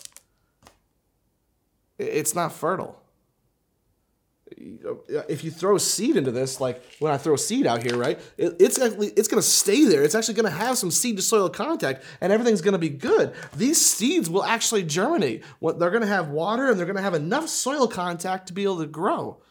it's 1.99 2.33
not 2.33 2.53
fertile. 2.53 2.98
Uh, 4.59 5.21
if 5.29 5.43
you 5.43 5.51
throw 5.51 5.77
seed 5.77 6.17
into 6.17 6.31
this, 6.31 6.59
like 6.59 6.83
when 6.99 7.13
I 7.13 7.17
throw 7.17 7.35
seed 7.35 7.65
out 7.65 7.81
here, 7.81 7.95
right, 7.95 8.19
it's 8.37 8.79
actually 8.79 9.07
it's 9.09 9.27
going 9.27 9.41
to 9.41 9.47
stay 9.47 9.85
there. 9.85 10.03
It's 10.03 10.15
actually 10.15 10.33
going 10.33 10.51
to 10.51 10.57
have 10.57 10.77
some 10.77 10.91
seed 10.91 11.15
to 11.17 11.21
soil 11.21 11.49
contact, 11.49 12.03
and 12.19 12.33
everything's 12.33 12.61
going 12.61 12.73
to 12.73 12.79
be 12.79 12.89
good. 12.89 13.33
These 13.55 13.83
seeds 13.83 14.29
will 14.29 14.43
actually 14.43 14.83
germinate. 14.83 15.43
They're 15.61 15.91
going 15.91 16.01
to 16.01 16.07
have 16.07 16.29
water, 16.29 16.69
and 16.69 16.77
they're 16.77 16.85
going 16.85 16.97
to 16.97 17.01
have 17.01 17.13
enough 17.13 17.47
soil 17.47 17.87
contact 17.87 18.47
to 18.47 18.53
be 18.53 18.63
able 18.63 18.79
to 18.79 18.87
grow. 18.87 19.41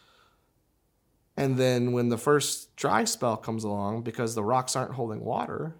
And 1.37 1.57
then 1.57 1.93
when 1.93 2.09
the 2.09 2.19
first 2.19 2.75
dry 2.77 3.05
spell 3.05 3.37
comes 3.37 3.65
along, 3.65 4.03
because 4.03 4.35
the 4.35 4.45
rocks 4.45 4.75
aren't 4.77 4.95
holding 4.95 5.21
water, 5.21 5.77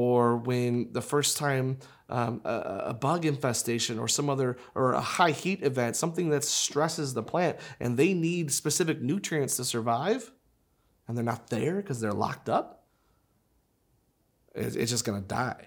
or 0.00 0.38
when 0.38 0.90
the 0.92 1.02
first 1.02 1.36
time 1.36 1.78
um, 2.08 2.40
a, 2.46 2.84
a, 2.86 2.94
bug 2.94 3.26
infestation 3.26 3.98
or 3.98 4.08
some 4.08 4.30
other 4.30 4.56
or 4.74 4.94
a 4.94 5.00
high 5.00 5.30
heat 5.30 5.62
event 5.62 5.94
something 5.94 6.30
that 6.30 6.42
stresses 6.42 7.12
the 7.12 7.22
plant 7.22 7.58
and 7.78 7.98
they 7.98 8.14
need 8.14 8.50
specific 8.50 9.02
nutrients 9.02 9.56
to 9.56 9.64
survive 9.64 10.32
and 11.06 11.18
they're 11.18 11.32
not 11.34 11.50
there 11.50 11.76
because 11.76 12.00
they're 12.00 12.12
locked 12.12 12.48
up 12.48 12.80
it's, 14.54 14.74
it's 14.74 14.90
just 14.90 15.04
to 15.04 15.20
die. 15.20 15.66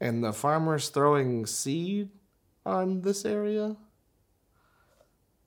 And 0.00 0.22
the 0.22 0.32
farmer's 0.32 0.88
throwing 0.88 1.46
seed 1.46 2.10
on 2.66 3.02
this 3.02 3.24
area? 3.24 3.76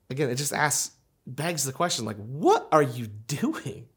Again 0.10 0.30
it 0.30 0.36
just 0.36 0.54
asks 0.54 0.96
begs 1.28 1.66
the 1.66 1.72
question 1.72 2.04
like 2.04 2.18
what 2.18 2.68
are 2.72 2.82
you 2.82 3.08
doing 3.28 3.88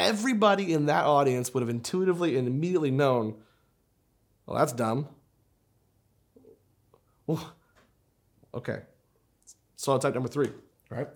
everybody 0.00 0.72
in 0.72 0.86
that 0.86 1.04
audience 1.04 1.52
would 1.54 1.60
have 1.60 1.70
intuitively 1.70 2.36
and 2.36 2.48
immediately 2.48 2.90
known, 2.90 3.34
well, 4.46 4.58
that's 4.58 4.72
dumb. 4.72 5.08
Well, 7.26 7.52
okay. 8.54 8.80
Soil 9.76 9.98
type 9.98 10.14
number 10.14 10.28
three, 10.28 10.50
right? 10.90 11.08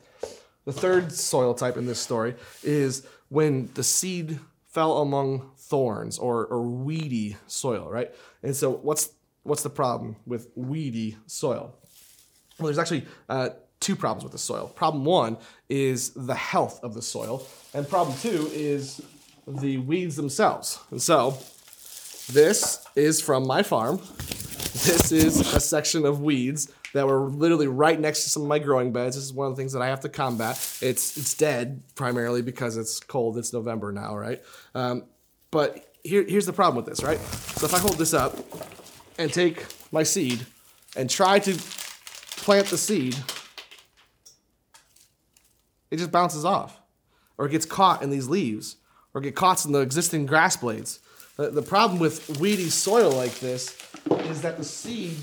The 0.65 0.73
third 0.73 1.13
soil 1.13 1.55
type 1.55 1.77
in 1.77 1.87
this 1.87 1.99
story 1.99 2.35
is 2.63 3.07
when 3.29 3.71
the 3.75 3.83
seed 3.83 4.39
fell 4.69 4.99
among 4.99 5.51
thorns 5.57 6.19
or, 6.19 6.47
or 6.47 6.63
weedy 6.63 7.37
soil, 7.47 7.89
right? 7.91 8.15
And 8.43 8.55
so 8.57 8.71
what's 8.71 9.11
what's 9.43 9.63
the 9.63 9.71
problem 9.71 10.17
with 10.27 10.49
weedy 10.55 11.17
soil? 11.27 11.75
Well, 12.59 12.67
there's 12.67 12.79
actually 12.79 13.05
uh, 13.29 13.51
two 13.81 13.97
problems 13.97 14.25
with 14.25 14.33
the 14.33 14.39
soil. 14.39 14.69
Problem 14.69 15.05
one 15.05 15.37
is 15.69 16.11
the 16.11 16.35
health 16.35 16.83
of 16.83 16.95
the 16.95 17.03
soil, 17.03 17.47
and 17.73 17.89
problem 17.89 18.17
two 18.19 18.49
is 18.53 19.03
the 19.47 19.79
weeds 19.79 20.17
themselves. 20.17 20.79
And 20.91 21.03
so, 21.03 21.39
this 22.33 22.85
is 22.97 23.21
from 23.21 23.47
my 23.47 23.63
farm. 23.63 23.99
This 24.85 25.13
is 25.13 25.55
a 25.55 25.61
section 25.61 26.05
of 26.07 26.21
weeds 26.21 26.73
that 26.95 27.07
were 27.07 27.29
literally 27.29 27.67
right 27.67 27.99
next 27.99 28.25
to 28.25 28.31
some 28.31 28.43
of 28.43 28.49
my 28.49 28.59
growing 28.59 28.93
beds. 28.93 29.17
This 29.17 29.25
is 29.25 29.33
one 29.33 29.49
of 29.49 29.57
the 29.57 29.61
things 29.61 29.73
that 29.73 29.83
I 29.83 29.89
have 29.89 30.01
to 30.01 30.09
combat. 30.09 30.57
It's 30.81 31.17
it's 31.17 31.35
dead 31.35 31.83
primarily 31.95 32.41
because 32.41 32.77
it's 32.77 33.01
cold. 33.01 33.37
It's 33.37 33.53
November 33.53 33.93
now, 33.93 34.17
right? 34.17 34.43
Um, 34.75 35.05
but 35.51 35.93
here, 36.03 36.25
here's 36.27 36.47
the 36.47 36.53
problem 36.53 36.77
with 36.77 36.87
this, 36.87 37.03
right? 37.03 37.19
So 37.19 37.67
if 37.67 37.75
I 37.75 37.79
hold 37.79 37.99
this 37.99 38.15
up 38.15 38.39
and 39.19 39.33
take 39.33 39.65
my 39.93 40.03
seed 40.03 40.47
and 40.97 41.11
try 41.11 41.39
to 41.41 41.55
plant 42.37 42.67
the 42.67 42.79
seed 42.79 43.17
it 45.95 45.99
just 45.99 46.11
bounces 46.11 46.45
off 46.45 46.81
or 47.39 47.47
it 47.47 47.51
gets 47.51 47.65
caught 47.65 48.03
in 48.03 48.11
these 48.11 48.29
leaves 48.29 48.77
or 49.15 49.21
get 49.21 49.37
caught 49.37 49.65
in 49.65 49.71
the 49.71 49.79
existing 49.79 50.27
grass 50.27 50.57
blades. 50.57 50.99
The, 51.37 51.51
the 51.51 51.63
problem 51.63 52.01
with 52.01 52.41
weedy 52.41 52.69
soil 52.69 53.13
like 53.13 53.39
this 53.39 53.77
is 54.11 54.43
that 54.43 54.59
the 54.59 54.65
seed 54.65 55.17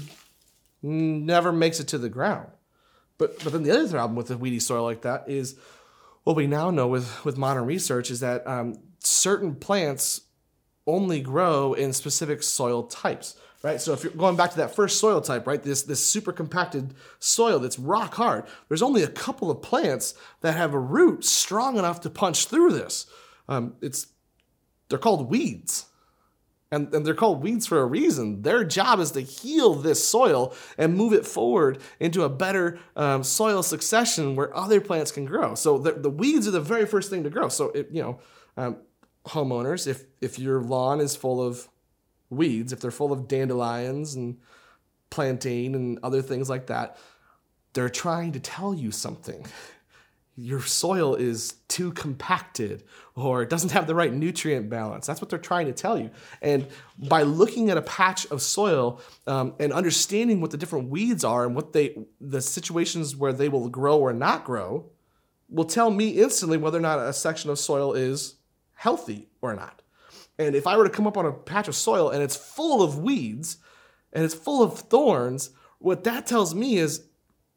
never 0.81 1.51
makes 1.51 1.81
it 1.81 1.89
to 1.89 1.97
the 1.97 2.09
ground. 2.09 2.47
But, 3.17 3.43
but 3.43 3.51
then 3.51 3.63
the 3.63 3.71
other 3.71 3.87
problem 3.89 4.15
with 4.15 4.31
a 4.31 4.37
weedy 4.37 4.59
soil 4.59 4.83
like 4.83 5.01
that 5.01 5.25
is 5.27 5.55
what 6.23 6.37
we 6.37 6.47
now 6.47 6.71
know 6.71 6.87
with, 6.87 7.23
with 7.25 7.37
modern 7.37 7.65
research 7.65 8.09
is 8.09 8.21
that 8.21 8.47
um, 8.47 8.77
certain 8.99 9.55
plants 9.55 10.21
only 10.87 11.19
grow 11.19 11.73
in 11.73 11.91
specific 11.91 12.43
soil 12.43 12.83
types 12.83 13.35
right? 13.63 13.79
So 13.79 13.93
if 13.93 14.03
you're 14.03 14.13
going 14.13 14.35
back 14.35 14.51
to 14.51 14.57
that 14.57 14.75
first 14.75 14.99
soil 14.99 15.21
type, 15.21 15.47
right, 15.47 15.61
this 15.61 15.83
this 15.83 16.05
super 16.05 16.31
compacted 16.31 16.93
soil 17.19 17.59
that's 17.59 17.79
rock 17.79 18.15
hard, 18.15 18.45
there's 18.67 18.81
only 18.81 19.03
a 19.03 19.07
couple 19.07 19.51
of 19.51 19.61
plants 19.61 20.13
that 20.41 20.55
have 20.55 20.73
a 20.73 20.79
root 20.79 21.23
strong 21.23 21.77
enough 21.77 22.01
to 22.01 22.09
punch 22.09 22.47
through 22.47 22.73
this. 22.73 23.05
Um, 23.47 23.75
it's 23.81 24.07
they're 24.89 24.99
called 24.99 25.29
weeds. 25.29 25.85
And, 26.73 26.93
and 26.95 27.05
they're 27.05 27.13
called 27.13 27.43
weeds 27.43 27.67
for 27.67 27.81
a 27.81 27.85
reason. 27.85 28.43
Their 28.43 28.63
job 28.63 29.01
is 29.01 29.11
to 29.11 29.19
heal 29.19 29.73
this 29.73 30.07
soil 30.07 30.55
and 30.77 30.95
move 30.95 31.11
it 31.11 31.25
forward 31.25 31.79
into 31.99 32.23
a 32.23 32.29
better 32.29 32.79
um, 32.95 33.25
soil 33.25 33.61
succession 33.61 34.37
where 34.37 34.55
other 34.55 34.79
plants 34.79 35.11
can 35.11 35.25
grow. 35.25 35.53
So 35.53 35.77
the, 35.77 35.91
the 35.91 36.09
weeds 36.09 36.47
are 36.47 36.51
the 36.51 36.61
very 36.61 36.85
first 36.85 37.09
thing 37.09 37.25
to 37.25 37.29
grow. 37.29 37.49
So 37.49 37.71
it, 37.71 37.89
you 37.91 38.01
know, 38.01 38.19
um, 38.55 38.77
homeowners, 39.25 39.85
if 39.85 40.05
if 40.21 40.39
your 40.39 40.61
lawn 40.61 41.01
is 41.01 41.13
full 41.13 41.45
of 41.45 41.67
weeds, 42.31 42.73
if 42.73 42.79
they're 42.79 42.89
full 42.89 43.11
of 43.11 43.27
dandelions 43.27 44.15
and 44.15 44.37
plantain 45.11 45.75
and 45.75 45.99
other 46.01 46.21
things 46.21 46.49
like 46.49 46.67
that, 46.67 46.97
they're 47.73 47.89
trying 47.89 48.31
to 48.31 48.39
tell 48.39 48.73
you 48.73 48.91
something. 48.91 49.45
Your 50.35 50.61
soil 50.61 51.15
is 51.15 51.55
too 51.67 51.91
compacted 51.91 52.83
or 53.15 53.41
it 53.41 53.49
doesn't 53.49 53.71
have 53.71 53.85
the 53.85 53.93
right 53.93 54.13
nutrient 54.13 54.69
balance. 54.69 55.05
That's 55.05 55.21
what 55.21 55.29
they're 55.29 55.37
trying 55.37 55.67
to 55.67 55.73
tell 55.73 55.99
you. 55.99 56.09
And 56.41 56.67
by 56.97 57.23
looking 57.23 57.69
at 57.69 57.77
a 57.77 57.81
patch 57.81 58.25
of 58.31 58.41
soil 58.41 59.01
um, 59.27 59.53
and 59.59 59.73
understanding 59.73 60.41
what 60.41 60.51
the 60.51 60.57
different 60.57 60.89
weeds 60.89 61.23
are 61.23 61.45
and 61.45 61.53
what 61.53 61.73
they, 61.73 61.97
the 62.19 62.41
situations 62.41 63.15
where 63.15 63.33
they 63.33 63.49
will 63.49 63.69
grow 63.69 63.99
or 63.99 64.13
not 64.13 64.45
grow, 64.45 64.89
will 65.49 65.65
tell 65.65 65.91
me 65.91 66.09
instantly 66.11 66.57
whether 66.57 66.77
or 66.77 66.81
not 66.81 66.97
a 66.97 67.11
section 67.11 67.49
of 67.49 67.59
soil 67.59 67.93
is 67.93 68.35
healthy 68.73 69.27
or 69.41 69.53
not. 69.53 69.80
And 70.47 70.55
if 70.55 70.67
I 70.67 70.77
were 70.77 70.83
to 70.83 70.89
come 70.89 71.07
up 71.07 71.17
on 71.17 71.25
a 71.25 71.31
patch 71.31 71.67
of 71.67 71.75
soil 71.75 72.09
and 72.09 72.23
it's 72.23 72.35
full 72.35 72.81
of 72.81 72.99
weeds 72.99 73.57
and 74.13 74.23
it's 74.23 74.33
full 74.33 74.63
of 74.63 74.79
thorns, 74.79 75.51
what 75.79 76.03
that 76.03 76.25
tells 76.25 76.55
me 76.55 76.77
is 76.77 77.05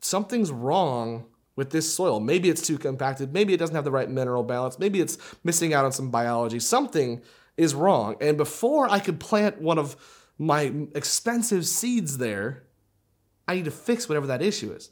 something's 0.00 0.50
wrong 0.50 1.26
with 1.56 1.70
this 1.70 1.94
soil. 1.94 2.20
Maybe 2.20 2.48
it's 2.48 2.66
too 2.66 2.78
compacted. 2.78 3.32
Maybe 3.32 3.54
it 3.54 3.58
doesn't 3.58 3.74
have 3.74 3.84
the 3.84 3.90
right 3.90 4.10
mineral 4.10 4.42
balance. 4.42 4.78
Maybe 4.78 5.00
it's 5.00 5.18
missing 5.44 5.72
out 5.72 5.84
on 5.84 5.92
some 5.92 6.10
biology. 6.10 6.58
Something 6.58 7.22
is 7.56 7.74
wrong. 7.74 8.16
And 8.20 8.36
before 8.36 8.88
I 8.88 8.98
could 8.98 9.20
plant 9.20 9.60
one 9.60 9.78
of 9.78 9.96
my 10.38 10.72
expensive 10.94 11.66
seeds 11.66 12.18
there, 12.18 12.64
I 13.46 13.54
need 13.54 13.66
to 13.66 13.70
fix 13.70 14.08
whatever 14.08 14.26
that 14.26 14.42
issue 14.42 14.72
is 14.72 14.90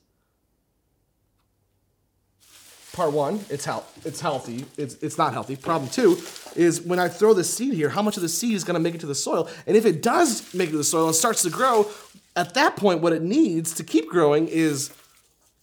part 2.93 3.13
one, 3.13 3.45
it's 3.49 3.67
it's 4.05 4.21
healthy. 4.21 4.65
It's 4.77 4.95
it's 4.97 5.19
not 5.19 5.33
healthy. 5.33 5.57
Problem 5.57 5.91
two 5.91 6.19
is 6.55 6.81
when 6.83 6.99
I 6.99 7.09
throw 7.09 7.35
the 7.35 7.45
seed 7.45 7.75
here, 7.75 7.89
how 7.89 8.03
much 8.03 8.17
of 8.17 8.23
the 8.23 8.29
seed 8.29 8.55
is 8.55 8.65
going 8.65 8.75
to 8.75 8.81
make 8.81 8.95
it 8.95 9.01
to 9.01 9.07
the 9.07 9.15
soil? 9.15 9.49
And 9.67 9.77
if 9.77 9.87
it 9.87 10.03
does 10.03 10.53
make 10.55 10.69
it 10.69 10.73
to 10.73 10.79
the 10.79 10.85
soil 10.85 11.07
and 11.07 11.15
starts 11.15 11.43
to 11.43 11.51
grow, 11.51 11.91
at 12.37 12.55
that 12.55 12.77
point, 12.77 13.01
what 13.01 13.13
it 13.13 13.23
needs 13.23 13.75
to 13.75 13.85
keep 13.85 14.09
growing 14.09 14.49
is 14.49 14.93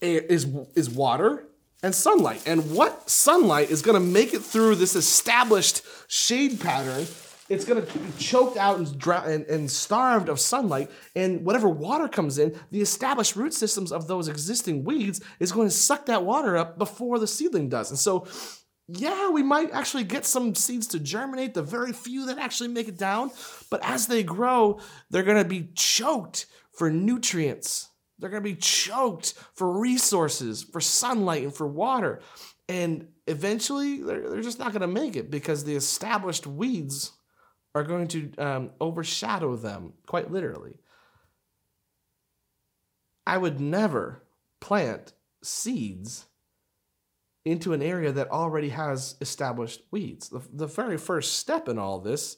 is 0.01 0.47
is 0.75 0.89
water 0.89 1.43
and 1.83 1.95
sunlight. 1.95 2.43
And 2.45 2.71
what 2.71 3.09
sunlight 3.09 3.69
is 3.69 3.81
going 3.81 4.01
to 4.01 4.05
make 4.05 4.33
it 4.33 4.41
through 4.41 4.75
this 4.75 4.95
established 4.95 5.81
shade 6.07 6.59
pattern 6.59 7.07
it's 7.49 7.65
going 7.65 7.83
to 7.83 7.99
be 7.99 8.11
choked 8.19 8.57
out 8.57 8.77
and, 8.77 9.05
and, 9.25 9.45
and, 9.47 9.71
starved 9.71 10.29
of 10.29 10.39
sunlight. 10.39 10.91
And 11.15 11.43
whatever 11.43 11.67
water 11.67 12.07
comes 12.07 12.37
in, 12.37 12.55
the 12.69 12.81
established 12.81 13.35
root 13.35 13.53
systems 13.53 13.91
of 13.91 14.07
those 14.07 14.27
existing 14.27 14.83
weeds 14.83 15.19
is 15.39 15.51
going 15.51 15.67
to 15.67 15.73
suck 15.73 16.05
that 16.05 16.23
water 16.23 16.55
up 16.55 16.77
before 16.77 17.17
the 17.17 17.27
seedling 17.27 17.67
does. 17.67 17.89
And 17.89 17.99
so, 17.99 18.27
yeah, 18.87 19.29
we 19.29 19.41
might 19.41 19.71
actually 19.71 20.03
get 20.03 20.25
some 20.25 20.53
seeds 20.53 20.87
to 20.87 20.99
germinate, 20.99 21.55
the 21.55 21.63
very 21.63 21.91
few 21.91 22.27
that 22.27 22.37
actually 22.37 22.69
make 22.69 22.87
it 22.87 22.97
down. 22.97 23.31
But 23.71 23.83
as 23.83 24.05
they 24.05 24.23
grow, 24.23 24.79
they're 25.09 25.23
going 25.23 25.41
to 25.41 25.49
be 25.49 25.69
choked 25.73 26.45
for 26.71 26.91
nutrients. 26.91 27.89
They're 28.19 28.29
going 28.29 28.43
to 28.43 28.49
be 28.49 28.55
choked 28.55 29.33
for 29.55 29.79
resources, 29.79 30.63
for 30.63 30.81
sunlight, 30.81 31.43
and 31.43 31.53
for 31.53 31.67
water. 31.67 32.21
And 32.67 33.07
eventually, 33.25 34.03
they're, 34.03 34.29
they're 34.29 34.41
just 34.41 34.59
not 34.59 34.71
going 34.71 34.81
to 34.81 34.87
make 34.87 35.15
it 35.15 35.31
because 35.31 35.63
the 35.63 35.75
established 35.75 36.45
weeds 36.45 37.13
are 37.75 37.83
going 37.83 38.07
to 38.07 38.31
um, 38.37 38.71
overshadow 38.79 39.55
them, 39.55 39.93
quite 40.07 40.31
literally. 40.31 40.79
I 43.27 43.37
would 43.37 43.59
never 43.59 44.23
plant 44.59 45.13
seeds 45.43 46.25
into 47.45 47.73
an 47.73 47.81
area 47.81 48.11
that 48.11 48.29
already 48.31 48.69
has 48.69 49.15
established 49.21 49.83
weeds. 49.91 50.29
The, 50.29 50.41
the 50.51 50.67
very 50.67 50.97
first 50.97 51.37
step 51.37 51.67
in 51.67 51.79
all 51.79 51.99
this 51.99 52.37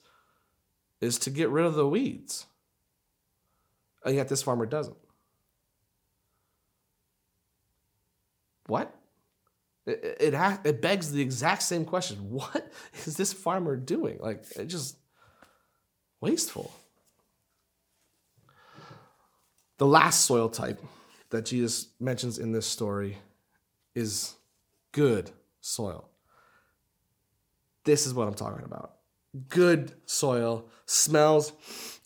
is 0.99 1.17
to 1.19 1.29
get 1.29 1.49
rid 1.49 1.65
of 1.65 1.75
the 1.75 1.87
weeds. 1.87 2.45
And 4.05 4.15
yet 4.15 4.29
this 4.29 4.43
farmer 4.43 4.65
doesn't. 4.65 4.97
What? 8.67 8.95
It, 9.85 10.17
it, 10.19 10.59
it 10.63 10.81
begs 10.81 11.11
the 11.11 11.21
exact 11.21 11.63
same 11.63 11.85
question. 11.85 12.17
What 12.29 12.71
is 13.05 13.17
this 13.17 13.33
farmer 13.33 13.75
doing? 13.75 14.19
Like, 14.19 14.45
it 14.55 14.65
just 14.65 14.97
wasteful. 16.21 16.71
The 19.79 19.87
last 19.87 20.25
soil 20.25 20.47
type 20.47 20.79
that 21.31 21.45
Jesus 21.45 21.87
mentions 21.99 22.37
in 22.37 22.51
this 22.51 22.67
story 22.67 23.17
is 23.95 24.35
good 24.91 25.31
soil. 25.59 26.07
This 27.83 28.05
is 28.05 28.13
what 28.13 28.27
I'm 28.27 28.35
talking 28.35 28.63
about. 28.63 28.93
Good 29.49 29.93
soil 30.05 30.69
smells. 30.85 31.53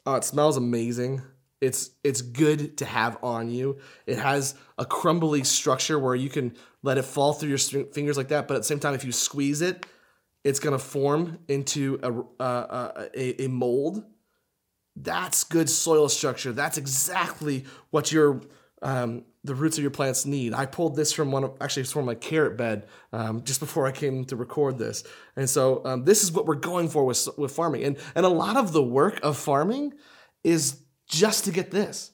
Uh, 0.08 0.16
it 0.16 0.24
smells 0.24 0.58
amazing. 0.58 1.22
It's 1.60 1.92
it's 2.04 2.22
good 2.22 2.78
to 2.78 2.86
have 2.86 3.18
on 3.24 3.50
you. 3.50 3.80
It 4.06 4.20
has 4.20 4.56
a 4.78 4.86
crumbly 4.86 5.44
structure 5.44 5.98
where 5.98 6.16
you 6.16 6.30
can 6.30 6.56
let 6.84 6.98
it 6.98 7.04
fall 7.04 7.34
through 7.34 7.50
your 7.50 7.58
fingers 7.58 8.18
like 8.18 8.28
that. 8.30 8.48
But 8.48 8.56
at 8.56 8.60
the 8.60 8.66
same 8.66 8.80
time, 8.80 8.94
if 8.94 9.04
you 9.04 9.12
squeeze 9.12 9.62
it, 9.62 9.86
it's 10.46 10.60
going 10.60 10.78
to 10.78 10.80
form 10.80 11.40
into 11.48 12.00
a, 12.04 12.42
uh, 12.42 13.08
a, 13.16 13.44
a 13.44 13.48
mold. 13.50 14.06
That's 14.96 15.44
good 15.44 15.70
soil 15.70 16.08
structure. 16.08 16.54
That's 16.54 16.78
exactly 16.78 17.66
what 17.90 18.12
your 18.12 18.42
um, 18.82 19.26
the 19.44 19.56
roots 19.56 19.78
of 19.78 19.82
your 19.82 19.92
plants 19.92 20.26
need. 20.26 20.54
I 20.54 20.68
pulled 20.68 20.96
this 20.96 21.12
from 21.12 21.32
one 21.32 21.44
of 21.44 21.58
actually 21.60 21.82
it's 21.82 21.92
from 21.92 22.06
my 22.06 22.16
carrot 22.16 22.58
bed 22.58 22.88
um, 23.12 23.44
just 23.44 23.60
before 23.60 23.88
I 23.88 23.92
came 23.92 24.24
to 24.26 24.36
record 24.36 24.78
this, 24.78 25.04
and 25.36 25.50
so 25.50 25.82
um, 25.84 26.06
this 26.06 26.24
is 26.24 26.32
what 26.32 26.46
we're 26.46 26.56
going 26.56 26.88
for 26.90 27.04
with 27.04 27.28
with 27.38 27.52
farming. 27.52 27.84
And 27.84 27.98
and 28.14 28.26
a 28.26 28.30
lot 28.30 28.56
of 28.56 28.72
the 28.72 28.84
work 28.84 29.20
of 29.24 29.38
farming 29.38 29.96
is 30.44 30.82
just 31.08 31.46
to 31.46 31.52
get 31.52 31.72
this 31.72 32.12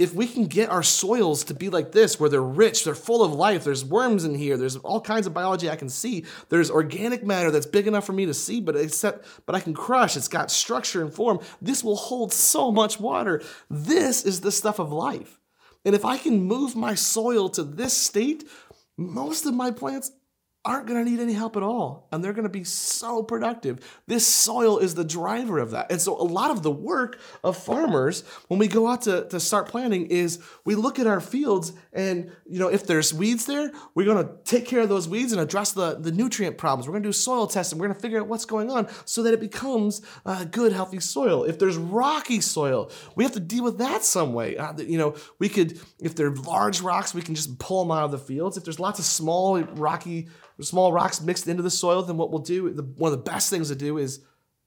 if 0.00 0.14
we 0.14 0.26
can 0.26 0.46
get 0.46 0.70
our 0.70 0.82
soils 0.82 1.44
to 1.44 1.52
be 1.52 1.68
like 1.68 1.92
this, 1.92 2.18
where 2.18 2.30
they're 2.30 2.40
rich, 2.40 2.84
they're 2.84 2.94
full 2.94 3.22
of 3.22 3.34
life, 3.34 3.64
there's 3.64 3.84
worms 3.84 4.24
in 4.24 4.34
here, 4.34 4.56
there's 4.56 4.76
all 4.76 4.98
kinds 4.98 5.26
of 5.26 5.34
biology 5.34 5.68
I 5.68 5.76
can 5.76 5.90
see, 5.90 6.24
there's 6.48 6.70
organic 6.70 7.22
matter 7.22 7.50
that's 7.50 7.66
big 7.66 7.86
enough 7.86 8.06
for 8.06 8.14
me 8.14 8.24
to 8.24 8.32
see, 8.32 8.62
but 8.62 8.76
except 8.76 9.26
but 9.44 9.54
I 9.54 9.60
can 9.60 9.74
crush, 9.74 10.16
it's 10.16 10.26
got 10.26 10.50
structure 10.50 11.02
and 11.02 11.12
form. 11.12 11.38
This 11.60 11.84
will 11.84 11.96
hold 11.96 12.32
so 12.32 12.72
much 12.72 12.98
water. 12.98 13.42
This 13.68 14.24
is 14.24 14.40
the 14.40 14.50
stuff 14.50 14.78
of 14.78 14.90
life. 14.90 15.38
And 15.84 15.94
if 15.94 16.06
I 16.06 16.16
can 16.16 16.44
move 16.44 16.74
my 16.74 16.94
soil 16.94 17.50
to 17.50 17.62
this 17.62 17.92
state, 17.92 18.48
most 18.96 19.44
of 19.44 19.52
my 19.52 19.70
plants 19.70 20.12
aren't 20.62 20.86
going 20.86 21.02
to 21.02 21.10
need 21.10 21.20
any 21.20 21.32
help 21.32 21.56
at 21.56 21.62
all 21.62 22.06
and 22.12 22.22
they're 22.22 22.34
going 22.34 22.44
to 22.44 22.50
be 22.50 22.64
so 22.64 23.22
productive. 23.22 23.78
This 24.06 24.26
soil 24.26 24.76
is 24.78 24.94
the 24.94 25.04
driver 25.04 25.58
of 25.58 25.70
that. 25.70 25.90
And 25.90 25.98
so 25.98 26.20
a 26.20 26.22
lot 26.22 26.50
of 26.50 26.62
the 26.62 26.70
work 26.70 27.18
of 27.42 27.56
farmers 27.56 28.24
when 28.48 28.58
we 28.58 28.68
go 28.68 28.86
out 28.86 29.02
to, 29.02 29.26
to 29.28 29.40
start 29.40 29.68
planting 29.68 30.06
is 30.06 30.38
we 30.66 30.74
look 30.74 30.98
at 30.98 31.06
our 31.06 31.20
fields 31.20 31.72
and 31.94 32.30
you 32.46 32.58
know 32.58 32.68
if 32.68 32.86
there's 32.86 33.14
weeds 33.14 33.46
there, 33.46 33.72
we're 33.94 34.04
going 34.04 34.22
to 34.22 34.34
take 34.44 34.66
care 34.66 34.80
of 34.80 34.90
those 34.90 35.08
weeds 35.08 35.32
and 35.32 35.40
address 35.40 35.72
the, 35.72 35.94
the 35.94 36.12
nutrient 36.12 36.58
problems. 36.58 36.86
We're 36.86 36.92
going 36.92 37.04
to 37.04 37.08
do 37.08 37.14
soil 37.14 37.46
testing. 37.46 37.78
We're 37.78 37.86
going 37.86 37.96
to 37.96 38.02
figure 38.02 38.20
out 38.20 38.26
what's 38.26 38.44
going 38.44 38.70
on 38.70 38.88
so 39.06 39.22
that 39.22 39.32
it 39.32 39.40
becomes 39.40 40.02
uh, 40.26 40.44
good 40.44 40.72
healthy 40.72 41.00
soil. 41.00 41.44
If 41.44 41.58
there's 41.58 41.78
rocky 41.78 42.42
soil, 42.42 42.90
we 43.16 43.24
have 43.24 43.32
to 43.32 43.40
deal 43.40 43.64
with 43.64 43.78
that 43.78 44.04
some 44.04 44.34
way. 44.34 44.58
Uh, 44.58 44.74
you 44.76 44.98
know, 44.98 45.14
we 45.38 45.48
could 45.48 45.80
if 46.00 46.14
they're 46.14 46.34
large 46.34 46.82
rocks, 46.82 47.14
we 47.14 47.22
can 47.22 47.34
just 47.34 47.58
pull 47.58 47.82
them 47.82 47.96
out 47.96 48.04
of 48.04 48.10
the 48.10 48.18
fields. 48.18 48.58
If 48.58 48.64
there's 48.64 48.78
lots 48.78 48.98
of 48.98 49.06
small 49.06 49.58
rocky 49.58 50.28
small 50.62 50.92
rocks 50.92 51.20
mixed 51.20 51.48
into 51.48 51.62
the 51.62 51.70
soil, 51.70 52.02
then 52.02 52.16
what 52.16 52.30
we'll 52.30 52.40
do, 52.40 52.70
the, 52.72 52.82
one 52.82 53.12
of 53.12 53.18
the 53.18 53.30
best 53.30 53.50
things 53.50 53.68
to 53.68 53.74
do 53.76 53.98
is 53.98 54.20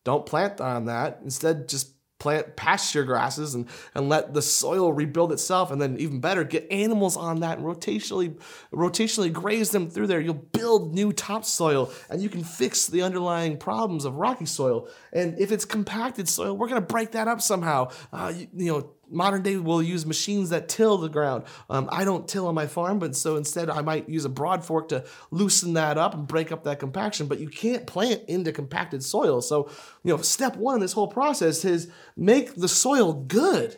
don't 0.04 0.26
plant 0.26 0.60
on 0.60 0.86
that. 0.86 1.20
Instead, 1.24 1.70
just 1.70 1.94
plant 2.24 2.56
pasture 2.56 3.04
grasses 3.04 3.54
and, 3.54 3.68
and 3.94 4.08
let 4.08 4.34
the 4.34 4.42
soil 4.42 4.94
rebuild 4.94 5.34
itself. 5.34 5.72
And 5.72 5.82
then 5.82 5.98
even 6.00 6.22
better, 6.22 6.46
get 6.46 6.66
animals 6.72 7.18
on 7.18 7.42
that 7.42 7.58
and 7.58 7.68
rotationally, 7.68 8.40
rotationally 8.74 9.32
graze 9.32 9.72
them 9.72 9.90
through 9.90 10.08
there. 10.08 10.22
You'll 10.22 10.36
build 10.36 10.96
new 10.96 11.12
topsoil 11.12 11.92
and 12.10 12.22
you 12.22 12.30
can 12.30 12.42
fix 12.42 12.88
the 12.88 13.02
underlying 13.02 13.58
problems 13.58 14.06
of 14.06 14.16
rocky 14.16 14.46
soil. 14.46 14.88
And 15.12 15.38
if 15.38 15.52
it's 15.52 15.66
compacted 15.66 16.30
soil, 16.30 16.56
we're 16.56 16.70
going 16.70 16.82
to 16.82 16.88
break 16.88 17.12
that 17.12 17.28
up 17.28 17.42
somehow. 17.42 17.90
Uh, 18.14 18.32
you, 18.34 18.48
you 18.56 18.72
know, 18.72 18.94
modern 19.14 19.42
day 19.42 19.58
we'll 19.58 19.82
use 19.82 20.06
machines 20.06 20.50
that 20.50 20.68
till 20.68 20.98
the 20.98 21.10
ground. 21.10 21.44
Um, 21.70 21.88
I 21.92 22.04
don't 22.04 22.28
till 22.28 22.48
on 22.48 22.56
my 22.56 22.68
farm, 22.68 23.00
but 23.00 23.16
so 23.16 23.36
instead 23.36 23.70
I 23.70 23.82
might 23.82 24.10
use 24.10 24.26
a 24.26 24.30
broad 24.30 24.66
fork 24.66 24.90
to 24.90 25.06
loosen 25.32 25.74
that 25.74 25.98
up 25.98 26.14
and 26.14 26.28
break 26.28 26.52
up 26.52 26.64
that 26.64 26.80
compaction. 26.80 27.28
But 27.28 27.40
you 27.40 27.50
can't 27.50 27.88
plant 27.88 28.24
into 28.28 28.52
compacted 28.52 29.04
soil. 29.04 29.42
So, 29.42 29.70
you 30.04 30.16
know, 30.16 30.18
step 30.22 30.56
one 30.56 30.76
in 30.76 30.82
this 30.82 30.94
whole 30.94 31.08
process 31.08 31.64
is 31.64 31.90
make 32.18 32.56
the 32.56 32.68
soil 32.68 33.14
good. 33.14 33.78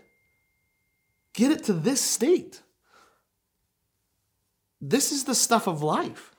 Get 1.34 1.52
it 1.52 1.64
to 1.66 1.74
this 1.74 2.02
state. 2.02 2.62
This 4.80 5.12
is 5.12 5.26
the 5.26 5.36
stuff 5.36 5.68
of 5.68 5.84
life. 5.84 6.36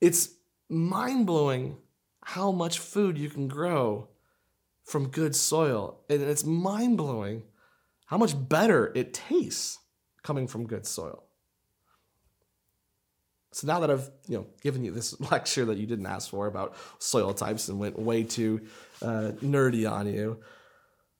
It's 0.00 0.30
mind 0.68 1.26
blowing 1.26 1.76
how 2.24 2.50
much 2.50 2.78
food 2.78 3.18
you 3.18 3.30
can 3.30 3.48
grow 3.48 4.08
from 4.92 5.08
good 5.08 5.34
soil. 5.34 5.98
And 6.10 6.22
it's 6.22 6.44
mind 6.44 6.98
blowing 6.98 7.44
how 8.04 8.18
much 8.18 8.34
better 8.36 8.92
it 8.94 9.14
tastes 9.14 9.78
coming 10.22 10.46
from 10.46 10.66
good 10.66 10.86
soil. 10.86 11.24
So 13.52 13.66
now 13.66 13.80
that 13.80 13.90
I've 13.90 14.10
you 14.28 14.36
know 14.36 14.46
given 14.62 14.84
you 14.84 14.92
this 14.92 15.18
lecture 15.30 15.64
that 15.64 15.78
you 15.78 15.86
didn't 15.86 16.06
ask 16.06 16.30
for 16.30 16.46
about 16.46 16.76
soil 16.98 17.32
types 17.32 17.68
and 17.68 17.78
went 17.78 17.98
way 17.98 18.22
too 18.22 18.60
uh, 19.00 19.32
nerdy 19.42 19.90
on 19.90 20.06
you, 20.06 20.38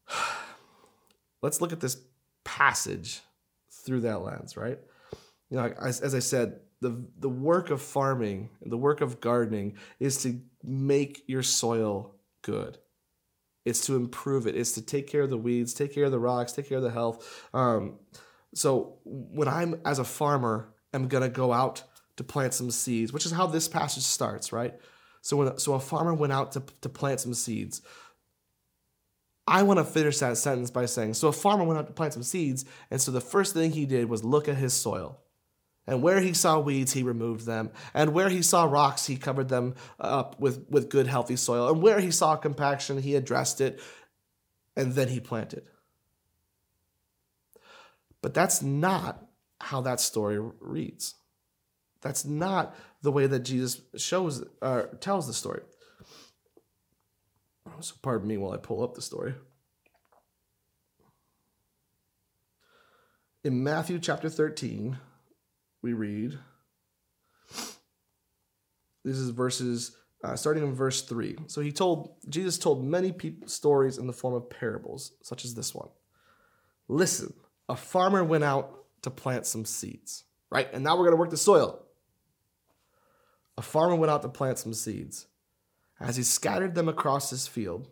let's 1.42 1.61
look 1.62 1.72
at 1.72 1.80
this 1.80 1.96
passage 2.44 3.20
through 3.70 4.00
that 4.02 4.22
lens, 4.22 4.56
right? 4.56 4.78
You 5.50 5.56
know, 5.56 5.74
as, 5.80 6.00
as 6.00 6.14
I 6.14 6.20
said, 6.20 6.61
the 6.80 7.02
the 7.18 7.28
work 7.28 7.70
of 7.70 7.80
farming, 7.80 8.50
the 8.64 8.78
work 8.78 9.00
of 9.00 9.20
gardening, 9.20 9.76
is 9.98 10.22
to 10.22 10.40
make 10.62 11.24
your 11.26 11.42
soil 11.42 12.14
good. 12.42 12.78
It's 13.64 13.87
to 13.87 13.96
improve 13.96 14.46
it. 14.46 14.57
It's 14.57 14.72
to 14.72 14.83
take 14.83 15.07
care 15.07 15.22
of 15.22 15.31
the 15.31 15.38
weeds, 15.38 15.75
take 15.75 15.94
care 15.94 16.05
of 16.05 16.11
the 16.11 16.18
rocks, 16.18 16.53
take 16.53 16.68
care 16.68 16.79
of 16.79 16.85
the 16.85 16.90
health. 16.90 17.48
Um, 17.55 17.98
so 18.55 18.98
when 19.05 19.48
I'm 19.48 19.81
as 19.85 19.98
a 19.98 20.05
farmer, 20.05 20.75
I'm 20.92 21.09
gonna 21.09 21.29
go 21.29 21.53
out 21.53 21.85
to 22.16 22.25
plant 22.25 22.55
some 22.55 22.70
seeds, 22.70 23.12
which 23.12 23.25
is 23.27 23.33
how 23.33 23.46
this 23.46 23.68
passage 23.68 24.03
starts, 24.03 24.53
right? 24.53 24.75
So 25.22 25.37
when 25.37 25.59
so 25.59 25.75
a 25.75 25.81
farmer 25.81 26.14
went 26.14 26.33
out 26.33 26.53
to, 26.53 26.62
to 26.83 26.88
plant 26.88 27.20
some 27.20 27.35
seeds. 27.35 27.83
I 29.46 29.64
want 29.64 29.79
to 29.79 29.85
finish 29.85 30.18
that 30.18 30.37
sentence 30.37 30.70
by 30.70 30.87
saying, 30.87 31.14
so 31.14 31.27
a 31.27 31.33
farmer 31.33 31.64
went 31.64 31.79
out 31.79 31.88
to 31.88 31.92
plant 31.92 32.12
some 32.12 32.22
seeds, 32.22 32.64
and 32.92 33.01
so 33.01 33.11
the 33.11 33.20
first 33.20 33.55
thing 33.55 33.72
he 33.72 33.87
did 33.87 34.09
was 34.09 34.22
look 34.22 34.48
at 34.48 34.57
his 34.57 34.72
soil. 34.72 35.21
And 35.87 36.01
where 36.01 36.21
he 36.21 36.33
saw 36.33 36.61
weeds, 36.61 36.92
he 36.92 37.03
removed 37.03 37.45
them. 37.45 37.71
And 37.92 38.14
where 38.14 38.29
he 38.29 38.42
saw 38.42 38.64
rocks, 38.64 39.07
he 39.07 39.16
covered 39.16 39.49
them 39.49 39.75
up 39.99 40.38
with, 40.38 40.64
with 40.71 40.88
good, 40.88 41.09
healthy 41.09 41.37
soil. 41.37 41.68
And 41.68 41.83
where 41.83 41.99
he 41.99 42.11
saw 42.11 42.37
compaction, 42.37 43.03
he 43.03 43.16
addressed 43.16 43.61
it. 43.61 43.81
And 44.77 44.95
then 44.95 45.09
he 45.09 45.18
planted. 45.18 45.64
But 48.23 48.33
that's 48.33 48.62
not 48.62 49.27
how 49.61 49.81
that 49.83 50.01
story 50.01 50.38
reads. 50.61 51.16
That's 52.01 52.25
not 52.25 52.77
the 53.03 53.12
way 53.12 53.27
that 53.27 53.40
Jesus 53.40 53.81
shows 53.97 54.45
or 54.61 54.90
uh, 54.92 54.97
tells 55.01 55.27
the 55.27 55.33
story. 55.33 55.62
So 57.81 57.95
pardon 58.03 58.29
me 58.29 58.37
while 58.37 58.53
I 58.53 58.57
pull 58.57 58.83
up 58.83 58.95
the 58.95 59.03
story. 59.03 59.35
In 63.45 63.64
Matthew 63.64 63.99
chapter 63.99 64.29
13, 64.29 64.99
we 65.83 65.92
read 65.92 66.38
this 69.05 69.16
is 69.16 69.31
verses 69.31 69.97
uh, 70.23 70.37
starting 70.37 70.62
in 70.62 70.75
verse 70.75 71.03
3. 71.03 71.37
So 71.49 71.61
he 71.61 71.73
told 71.73 72.14
Jesus 72.29 72.59
told 72.59 72.85
many 72.85 73.12
people 73.12 73.49
stories 73.49 73.99
in 73.99 74.07
the 74.07 74.12
form 74.12 74.35
of 74.35 74.49
parables, 74.49 75.12
such 75.23 75.45
as 75.45 75.55
this 75.55 75.75
one. 75.75 75.88
Listen, 76.88 77.33
a 77.68 77.77
farmer 77.77 78.23
went 78.23 78.45
out 78.45 78.85
to 79.03 79.11
plant 79.11 79.47
some 79.47 79.64
seeds, 79.64 80.25
right? 80.51 80.68
And 80.73 80.85
now 80.85 80.92
we're 80.92 81.05
going 81.05 81.12
to 81.12 81.16
work 81.16 81.31
the 81.31 81.37
soil. 81.37 81.83
A 83.59 83.62
farmer 83.62 83.97
went 83.97 84.11
out 84.11 84.23
to 84.23 84.29
plant 84.29 84.59
some 84.59 84.75
seeds. 84.75 85.27
As 86.01 86.16
he 86.16 86.23
scattered 86.23 86.75
them 86.75 86.88
across 86.88 87.31
his 87.31 87.47
field, 87.47 87.88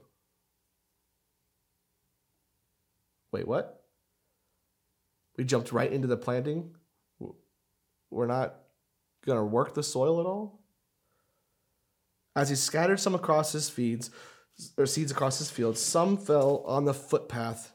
wait, 3.30 3.46
what? 3.46 3.84
We 5.36 5.44
jumped 5.44 5.72
right 5.72 5.92
into 5.92 6.08
the 6.08 6.16
planting. 6.16 6.74
We're 8.10 8.26
not 8.26 8.56
going 9.24 9.38
to 9.38 9.44
work 9.44 9.74
the 9.74 9.82
soil 9.82 10.20
at 10.20 10.26
all. 10.26 10.60
As 12.36 12.48
he 12.48 12.56
scattered 12.56 13.00
some 13.00 13.14
across 13.14 13.52
his 13.52 13.68
feeds, 13.68 14.10
or 14.76 14.86
seeds 14.86 15.10
across 15.10 15.38
his 15.38 15.50
field, 15.50 15.78
some 15.78 16.16
fell 16.16 16.62
on 16.66 16.84
the 16.84 16.94
footpath, 16.94 17.72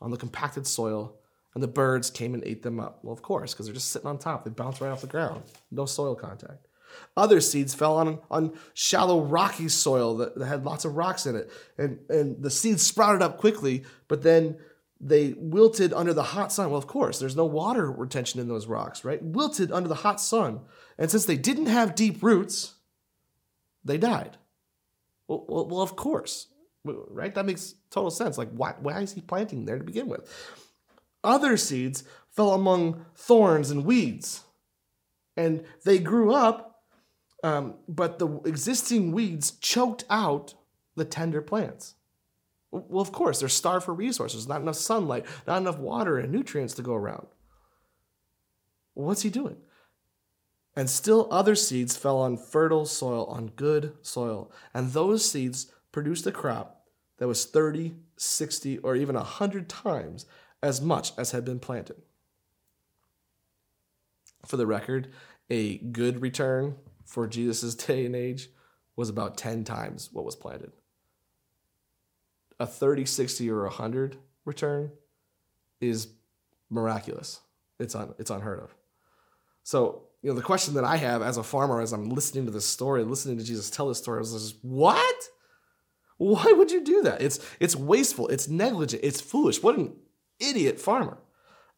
on 0.00 0.10
the 0.10 0.16
compacted 0.16 0.66
soil, 0.66 1.16
and 1.54 1.62
the 1.62 1.68
birds 1.68 2.10
came 2.10 2.34
and 2.34 2.42
ate 2.44 2.62
them 2.62 2.80
up. 2.80 2.98
Well, 3.02 3.12
of 3.12 3.22
course, 3.22 3.52
because 3.52 3.66
they're 3.66 3.74
just 3.74 3.88
sitting 3.88 4.08
on 4.08 4.18
top. 4.18 4.44
They 4.44 4.50
bounce 4.50 4.80
right 4.80 4.90
off 4.90 5.02
the 5.02 5.06
ground. 5.06 5.42
No 5.70 5.86
soil 5.86 6.14
contact. 6.14 6.66
Other 7.16 7.40
seeds 7.40 7.74
fell 7.74 7.96
on, 7.96 8.20
on 8.30 8.52
shallow, 8.74 9.20
rocky 9.20 9.68
soil 9.68 10.16
that, 10.18 10.36
that 10.36 10.46
had 10.46 10.64
lots 10.64 10.84
of 10.84 10.96
rocks 10.96 11.26
in 11.26 11.36
it. 11.36 11.50
And, 11.78 11.98
and 12.08 12.42
the 12.42 12.50
seeds 12.50 12.82
sprouted 12.82 13.22
up 13.22 13.38
quickly, 13.38 13.84
but 14.08 14.22
then 14.22 14.58
they 15.04 15.34
wilted 15.36 15.92
under 15.92 16.14
the 16.14 16.22
hot 16.22 16.50
sun. 16.50 16.70
Well, 16.70 16.78
of 16.78 16.86
course, 16.86 17.18
there's 17.18 17.36
no 17.36 17.44
water 17.44 17.92
retention 17.92 18.40
in 18.40 18.48
those 18.48 18.66
rocks, 18.66 19.04
right? 19.04 19.22
Wilted 19.22 19.70
under 19.70 19.88
the 19.88 19.96
hot 19.96 20.18
sun. 20.18 20.60
And 20.98 21.10
since 21.10 21.26
they 21.26 21.36
didn't 21.36 21.66
have 21.66 21.94
deep 21.94 22.22
roots, 22.22 22.74
they 23.84 23.98
died. 23.98 24.38
Well, 25.28 25.44
well, 25.46 25.68
well 25.68 25.82
of 25.82 25.94
course, 25.94 26.46
right? 26.84 27.34
That 27.34 27.44
makes 27.44 27.74
total 27.90 28.10
sense. 28.10 28.38
Like, 28.38 28.48
why, 28.52 28.76
why 28.80 29.02
is 29.02 29.12
he 29.12 29.20
planting 29.20 29.66
there 29.66 29.78
to 29.78 29.84
begin 29.84 30.08
with? 30.08 30.26
Other 31.22 31.58
seeds 31.58 32.04
fell 32.30 32.54
among 32.54 33.04
thorns 33.14 33.70
and 33.70 33.84
weeds, 33.84 34.44
and 35.36 35.64
they 35.84 35.98
grew 35.98 36.32
up, 36.32 36.82
um, 37.42 37.74
but 37.86 38.18
the 38.18 38.40
existing 38.46 39.12
weeds 39.12 39.50
choked 39.52 40.06
out 40.08 40.54
the 40.96 41.04
tender 41.04 41.42
plants. 41.42 41.94
Well, 42.74 43.02
of 43.02 43.12
course, 43.12 43.38
they're 43.38 43.48
starved 43.48 43.84
for 43.84 43.94
resources, 43.94 44.48
not 44.48 44.60
enough 44.60 44.74
sunlight, 44.74 45.26
not 45.46 45.58
enough 45.58 45.78
water 45.78 46.18
and 46.18 46.32
nutrients 46.32 46.74
to 46.74 46.82
go 46.82 46.94
around. 46.94 47.28
What's 48.94 49.22
he 49.22 49.30
doing? 49.30 49.58
And 50.74 50.90
still 50.90 51.28
other 51.30 51.54
seeds 51.54 51.96
fell 51.96 52.18
on 52.18 52.36
fertile 52.36 52.84
soil, 52.84 53.26
on 53.26 53.52
good 53.54 53.92
soil. 54.02 54.50
And 54.72 54.92
those 54.92 55.28
seeds 55.28 55.70
produced 55.92 56.26
a 56.26 56.32
crop 56.32 56.86
that 57.18 57.28
was 57.28 57.46
30, 57.46 57.94
60, 58.16 58.78
or 58.78 58.96
even 58.96 59.14
100 59.14 59.68
times 59.68 60.26
as 60.60 60.80
much 60.80 61.12
as 61.16 61.30
had 61.30 61.44
been 61.44 61.60
planted. 61.60 62.02
For 64.44 64.56
the 64.56 64.66
record, 64.66 65.12
a 65.48 65.78
good 65.78 66.20
return 66.20 66.74
for 67.04 67.28
Jesus' 67.28 67.74
day 67.86 68.04
and 68.04 68.16
age 68.16 68.48
was 68.96 69.08
about 69.08 69.36
10 69.36 69.62
times 69.62 70.10
what 70.12 70.24
was 70.24 70.34
planted 70.34 70.72
a 72.60 72.66
30, 72.66 73.04
60, 73.04 73.50
or 73.50 73.62
100 73.64 74.16
return 74.44 74.92
is 75.80 76.08
miraculous. 76.70 77.40
It's, 77.78 77.94
un, 77.94 78.14
it's 78.18 78.30
unheard 78.30 78.60
of. 78.60 78.74
So, 79.62 80.04
you 80.22 80.30
know, 80.30 80.36
the 80.36 80.42
question 80.42 80.74
that 80.74 80.84
I 80.84 80.96
have 80.96 81.22
as 81.22 81.36
a 81.36 81.42
farmer, 81.42 81.80
as 81.80 81.92
I'm 81.92 82.10
listening 82.10 82.46
to 82.46 82.50
this 82.50 82.66
story, 82.66 83.02
listening 83.04 83.38
to 83.38 83.44
Jesus 83.44 83.70
tell 83.70 83.88
this 83.88 83.98
story, 83.98 84.18
I 84.18 84.20
was 84.20 84.32
just, 84.32 84.56
what? 84.62 85.16
Why 86.16 86.44
would 86.44 86.70
you 86.70 86.82
do 86.82 87.02
that? 87.02 87.20
It's, 87.20 87.40
it's 87.60 87.74
wasteful. 87.74 88.28
It's 88.28 88.48
negligent. 88.48 89.02
It's 89.04 89.20
foolish. 89.20 89.62
What 89.62 89.76
an 89.76 89.94
idiot 90.38 90.80
farmer. 90.80 91.18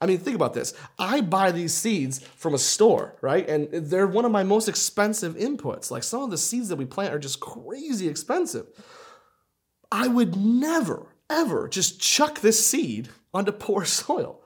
I 0.01 0.07
mean, 0.07 0.19
think 0.19 0.37
about 0.37 0.53
this. 0.53 0.75
I 0.99 1.23
buy 1.23 1.53
these 1.53 1.73
seeds 1.73 2.19
from 2.19 2.53
a 2.53 2.59
store, 2.59 3.17
right? 3.23 3.49
And 3.49 3.73
they're 3.73 4.07
one 4.07 4.27
of 4.27 4.31
my 4.31 4.43
most 4.43 4.69
expensive 4.69 5.37
inputs. 5.37 5.91
Like 5.91 6.03
some 6.03 6.23
of 6.23 6.31
the 6.31 6.37
seeds 6.37 6.69
that 6.69 6.77
we 6.77 6.85
plant 6.85 7.15
are 7.15 7.19
just 7.19 7.41
crazy 7.41 8.07
expensive. 8.07 8.67
I 9.91 10.09
would 10.09 10.37
never, 10.37 11.15
ever 11.31 11.69
just 11.69 12.01
chuck 12.01 12.41
this 12.41 12.65
seed 12.65 13.09
onto 13.33 13.53
poor 13.53 13.85
soil. 13.87 14.43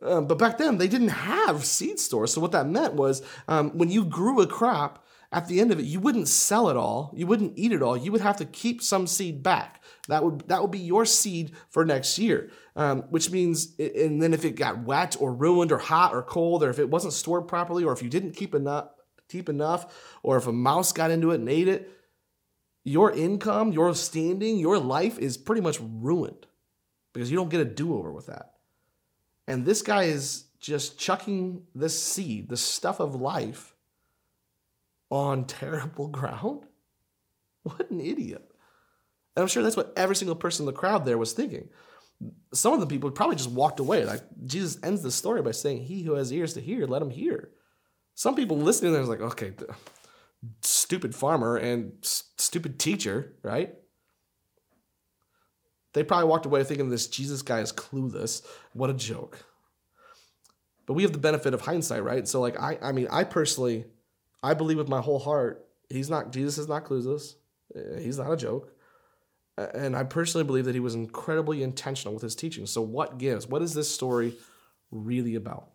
Um, 0.00 0.26
but 0.28 0.38
back 0.38 0.58
then, 0.58 0.78
they 0.78 0.86
didn't 0.86 1.08
have 1.08 1.64
seed 1.64 1.98
stores. 1.98 2.32
So, 2.32 2.40
what 2.40 2.52
that 2.52 2.68
meant 2.68 2.94
was 2.94 3.22
um, 3.48 3.76
when 3.76 3.90
you 3.90 4.04
grew 4.04 4.40
a 4.40 4.46
crop, 4.46 5.04
at 5.30 5.46
the 5.46 5.60
end 5.60 5.70
of 5.70 5.78
it, 5.78 5.84
you 5.84 6.00
wouldn't 6.00 6.28
sell 6.28 6.70
it 6.70 6.76
all, 6.76 7.12
you 7.14 7.26
wouldn't 7.26 7.52
eat 7.56 7.72
it 7.72 7.82
all, 7.82 7.96
you 7.96 8.10
would 8.12 8.22
have 8.22 8.38
to 8.38 8.46
keep 8.46 8.80
some 8.80 9.06
seed 9.06 9.42
back. 9.42 9.82
That 10.08 10.24
would 10.24 10.48
that 10.48 10.62
would 10.62 10.70
be 10.70 10.78
your 10.78 11.04
seed 11.04 11.52
for 11.68 11.84
next 11.84 12.18
year. 12.18 12.50
Um, 12.76 13.02
which 13.10 13.30
means, 13.30 13.74
and 13.78 14.22
then 14.22 14.32
if 14.32 14.44
it 14.44 14.52
got 14.52 14.84
wet 14.84 15.16
or 15.18 15.34
ruined 15.34 15.72
or 15.72 15.78
hot 15.78 16.14
or 16.14 16.22
cold, 16.22 16.62
or 16.62 16.70
if 16.70 16.78
it 16.78 16.88
wasn't 16.88 17.12
stored 17.12 17.48
properly, 17.48 17.84
or 17.84 17.92
if 17.92 18.02
you 18.02 18.08
didn't 18.08 18.36
keep 18.36 18.54
enough, 18.54 18.88
keep 19.28 19.48
enough, 19.48 20.16
or 20.22 20.36
if 20.36 20.46
a 20.46 20.52
mouse 20.52 20.92
got 20.92 21.10
into 21.10 21.32
it 21.32 21.40
and 21.40 21.48
ate 21.48 21.68
it, 21.68 21.90
your 22.84 23.12
income, 23.12 23.72
your 23.72 23.94
standing, 23.94 24.58
your 24.58 24.78
life 24.78 25.18
is 25.18 25.36
pretty 25.36 25.60
much 25.60 25.78
ruined 25.80 26.46
because 27.12 27.30
you 27.30 27.36
don't 27.36 27.50
get 27.50 27.60
a 27.60 27.64
do 27.64 27.96
over 27.96 28.12
with 28.12 28.26
that. 28.26 28.54
And 29.46 29.64
this 29.64 29.82
guy 29.82 30.04
is 30.04 30.44
just 30.60 30.98
chucking 30.98 31.62
this 31.74 32.00
seed, 32.00 32.48
the 32.48 32.56
stuff 32.56 33.00
of 33.00 33.14
life, 33.14 33.74
on 35.10 35.44
terrible 35.44 36.08
ground. 36.18 36.64
What 37.62 37.90
an 37.90 38.00
idiot. 38.00 38.50
And 39.36 39.42
I'm 39.42 39.48
sure 39.48 39.62
that's 39.62 39.76
what 39.76 39.92
every 39.96 40.16
single 40.16 40.36
person 40.36 40.64
in 40.64 40.66
the 40.66 40.78
crowd 40.78 41.04
there 41.04 41.18
was 41.18 41.32
thinking. 41.32 41.68
Some 42.52 42.72
of 42.72 42.80
the 42.80 42.86
people 42.86 43.10
probably 43.10 43.36
just 43.36 43.50
walked 43.50 43.78
away. 43.78 44.04
Like 44.04 44.22
Jesus 44.44 44.78
ends 44.82 45.02
the 45.02 45.12
story 45.12 45.42
by 45.42 45.52
saying, 45.52 45.84
He 45.84 46.02
who 46.02 46.14
has 46.14 46.32
ears 46.32 46.54
to 46.54 46.60
hear, 46.60 46.86
let 46.86 47.02
him 47.02 47.10
hear. 47.10 47.50
Some 48.14 48.34
people 48.34 48.56
listening 48.56 48.92
there 48.92 49.02
is 49.02 49.08
like, 49.08 49.20
okay, 49.20 49.52
stupid 50.62 51.14
farmer 51.14 51.56
and 51.56 51.92
stupid 52.02 52.78
teacher, 52.78 53.34
right? 53.42 53.74
They 55.94 56.04
probably 56.04 56.28
walked 56.28 56.46
away 56.46 56.64
thinking 56.64 56.90
this 56.90 57.08
Jesus 57.08 57.42
guy 57.42 57.60
is 57.60 57.72
clueless. 57.72 58.46
What 58.72 58.90
a 58.90 58.94
joke. 58.94 59.44
But 60.86 60.94
we 60.94 61.02
have 61.02 61.12
the 61.12 61.18
benefit 61.18 61.54
of 61.54 61.62
hindsight, 61.62 62.04
right? 62.04 62.26
So 62.28 62.40
like 62.40 62.60
I 62.60 62.78
I 62.82 62.92
mean 62.92 63.08
I 63.10 63.24
personally 63.24 63.86
I 64.42 64.54
believe 64.54 64.78
with 64.78 64.88
my 64.88 65.00
whole 65.00 65.18
heart 65.18 65.66
he's 65.90 66.10
not 66.10 66.32
Jesus 66.32 66.58
is 66.58 66.68
not 66.68 66.84
clueless. 66.84 67.34
Uh, 67.74 67.98
he's 68.00 68.18
not 68.18 68.32
a 68.32 68.36
joke. 68.36 68.72
And 69.74 69.96
I 69.96 70.04
personally 70.04 70.44
believe 70.44 70.66
that 70.66 70.74
he 70.74 70.80
was 70.80 70.94
incredibly 70.94 71.62
intentional 71.62 72.14
with 72.14 72.22
his 72.22 72.36
teaching. 72.36 72.66
So 72.66 72.80
what 72.82 73.18
gives? 73.18 73.46
What 73.48 73.62
is 73.62 73.74
this 73.74 73.92
story 73.92 74.34
really 74.92 75.34
about? 75.34 75.70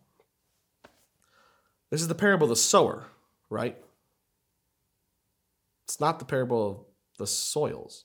This 1.90 2.00
is 2.00 2.08
the 2.08 2.14
parable 2.14 2.44
of 2.46 2.50
the 2.50 2.56
sower. 2.56 3.06
right? 3.50 3.76
It's 5.84 6.00
not 6.00 6.18
the 6.18 6.24
parable 6.24 6.70
of 6.70 6.78
the 7.18 7.26
soils, 7.26 8.04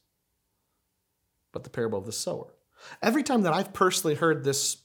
but 1.52 1.64
the 1.64 1.70
parable 1.70 1.98
of 1.98 2.06
the 2.06 2.12
sower. 2.12 2.54
Every 3.02 3.24
time 3.24 3.42
that 3.44 3.54
I've 3.54 3.74
personally 3.74 4.16
heard 4.16 4.44
this 4.44 4.78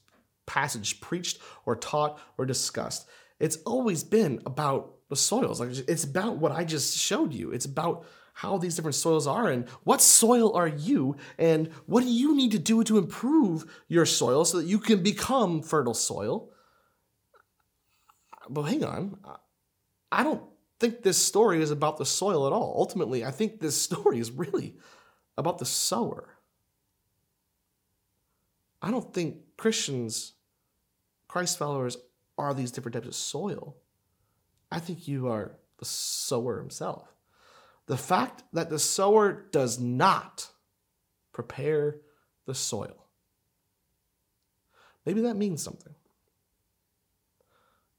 passage 0.45 1.01
preached 1.01 1.39
or 1.65 1.75
taught 1.75 2.19
or 2.37 2.45
discussed, 2.45 3.07
it's 3.39 3.57
always 3.65 4.03
been 4.03 4.41
about 4.45 4.95
the 5.09 5.15
soils. 5.15 5.59
Like 5.59 5.69
it's 5.87 6.03
about 6.03 6.37
what 6.37 6.51
I 6.51 6.63
just 6.63 6.97
showed 6.97 7.33
you. 7.33 7.51
It's 7.51 7.65
about 7.65 8.05
how 8.33 8.57
these 8.57 8.75
different 8.75 8.95
soils 8.95 9.27
are 9.27 9.49
and 9.49 9.67
what 9.83 10.01
soil 10.01 10.53
are 10.53 10.67
you 10.67 11.15
and 11.37 11.69
what 11.85 12.03
do 12.03 12.09
you 12.09 12.35
need 12.35 12.51
to 12.51 12.59
do 12.59 12.83
to 12.83 12.97
improve 12.97 13.65
your 13.87 14.05
soil 14.05 14.43
so 14.43 14.57
that 14.57 14.67
you 14.67 14.77
can 14.77 15.01
become 15.01 15.61
fertile 15.61 15.93
soil. 15.93 16.49
But 18.49 18.63
hang 18.63 18.83
on, 18.83 19.17
I 20.11 20.23
don't 20.23 20.43
think 20.79 21.03
this 21.03 21.17
story 21.17 21.61
is 21.61 21.71
about 21.71 21.97
the 21.97 22.05
soil 22.05 22.47
at 22.47 22.53
all. 22.53 22.75
Ultimately, 22.77 23.23
I 23.23 23.31
think 23.31 23.59
this 23.59 23.81
story 23.81 24.19
is 24.19 24.31
really 24.31 24.75
about 25.37 25.57
the 25.57 25.65
sower. 25.65 26.29
I 28.81 28.91
don't 28.91 29.13
think 29.13 29.37
Christians, 29.57 30.33
Christ 31.27 31.57
followers, 31.57 31.97
are 32.37 32.53
these 32.53 32.71
different 32.71 32.93
types 32.93 33.07
of 33.07 33.15
soil. 33.15 33.77
I 34.71 34.79
think 34.79 35.07
you 35.07 35.27
are 35.27 35.57
the 35.77 35.85
sower 35.85 36.57
himself. 36.57 37.07
The 37.87 37.97
fact 37.97 38.43
that 38.53 38.69
the 38.69 38.79
sower 38.79 39.45
does 39.51 39.79
not 39.79 40.49
prepare 41.31 41.97
the 42.45 42.55
soil. 42.55 43.05
Maybe 45.05 45.21
that 45.21 45.35
means 45.35 45.61
something. 45.61 45.93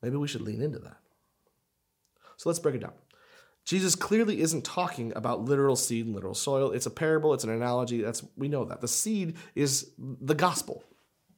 Maybe 0.03 0.17
we 0.17 0.29
should 0.29 0.41
lean 0.41 0.61
into 0.61 0.79
that. 0.81 0.99
So 2.37 2.49
let's 2.49 2.59
break 2.59 2.75
it 2.75 2.81
down. 2.81 2.93
Jesus 3.65 3.97
clearly 3.97 4.41
isn't 4.41 4.65
talking 4.65 5.13
about 5.17 5.45
literal 5.45 5.75
seed 5.75 6.07
and 6.07 6.15
literal 6.15 6.35
soil. 6.35 6.71
It's 6.71 6.87
a 6.87 6.91
parable, 6.91 7.35
it's 7.35 7.43
an 7.43 7.51
analogy. 7.51 8.01
That's 8.01 8.25
we 8.37 8.49
know 8.49 8.65
that. 8.65 8.81
The 8.81 8.89
seed 8.89 9.37
is 9.57 9.91
the 9.99 10.37
gospel. 10.37 10.85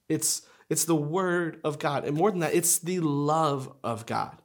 It's 0.08 0.42
it's 0.68 0.84
the 0.84 0.94
word 0.94 1.61
of 1.64 1.78
God. 1.78 2.04
And 2.04 2.16
more 2.16 2.30
than 2.30 2.40
that, 2.40 2.54
it's 2.54 2.78
the 2.78 3.00
love 3.00 3.72
of 3.82 4.04
God. 4.04 4.37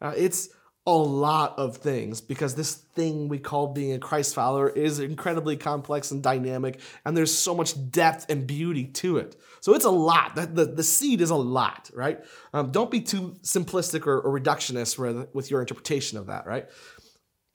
Uh, 0.00 0.12
it's 0.16 0.48
a 0.86 0.92
lot 0.92 1.58
of 1.58 1.78
things 1.78 2.20
because 2.20 2.54
this 2.54 2.74
thing 2.74 3.28
we 3.28 3.38
call 3.38 3.68
being 3.68 3.94
a 3.94 3.98
Christ 3.98 4.34
follower 4.34 4.68
is 4.68 4.98
incredibly 4.98 5.56
complex 5.56 6.10
and 6.10 6.22
dynamic, 6.22 6.78
and 7.06 7.16
there's 7.16 7.32
so 7.36 7.54
much 7.54 7.90
depth 7.90 8.26
and 8.28 8.46
beauty 8.46 8.84
to 8.84 9.16
it. 9.16 9.36
So 9.60 9.74
it's 9.74 9.86
a 9.86 9.90
lot. 9.90 10.34
The, 10.34 10.46
the, 10.46 10.64
the 10.66 10.82
seed 10.82 11.22
is 11.22 11.30
a 11.30 11.36
lot, 11.36 11.90
right? 11.94 12.22
Um, 12.52 12.70
don't 12.70 12.90
be 12.90 13.00
too 13.00 13.34
simplistic 13.42 14.06
or, 14.06 14.20
or 14.20 14.38
reductionist 14.38 14.98
with, 14.98 15.28
with 15.32 15.50
your 15.50 15.60
interpretation 15.60 16.18
of 16.18 16.26
that, 16.26 16.46
right? 16.46 16.66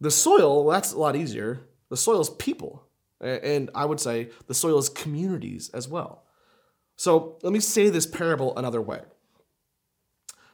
The 0.01 0.09
soil, 0.09 0.65
well, 0.65 0.73
that's 0.73 0.93
a 0.93 0.97
lot 0.97 1.15
easier. 1.15 1.61
The 1.89 1.97
soil 1.97 2.21
is 2.21 2.29
people. 2.31 2.83
And 3.21 3.69
I 3.75 3.85
would 3.85 3.99
say 3.99 4.29
the 4.47 4.53
soil 4.53 4.77
is 4.79 4.89
communities 4.89 5.69
as 5.73 5.87
well. 5.87 6.23
So 6.95 7.37
let 7.43 7.53
me 7.53 7.59
say 7.59 7.89
this 7.89 8.07
parable 8.07 8.57
another 8.57 8.81
way. 8.81 9.01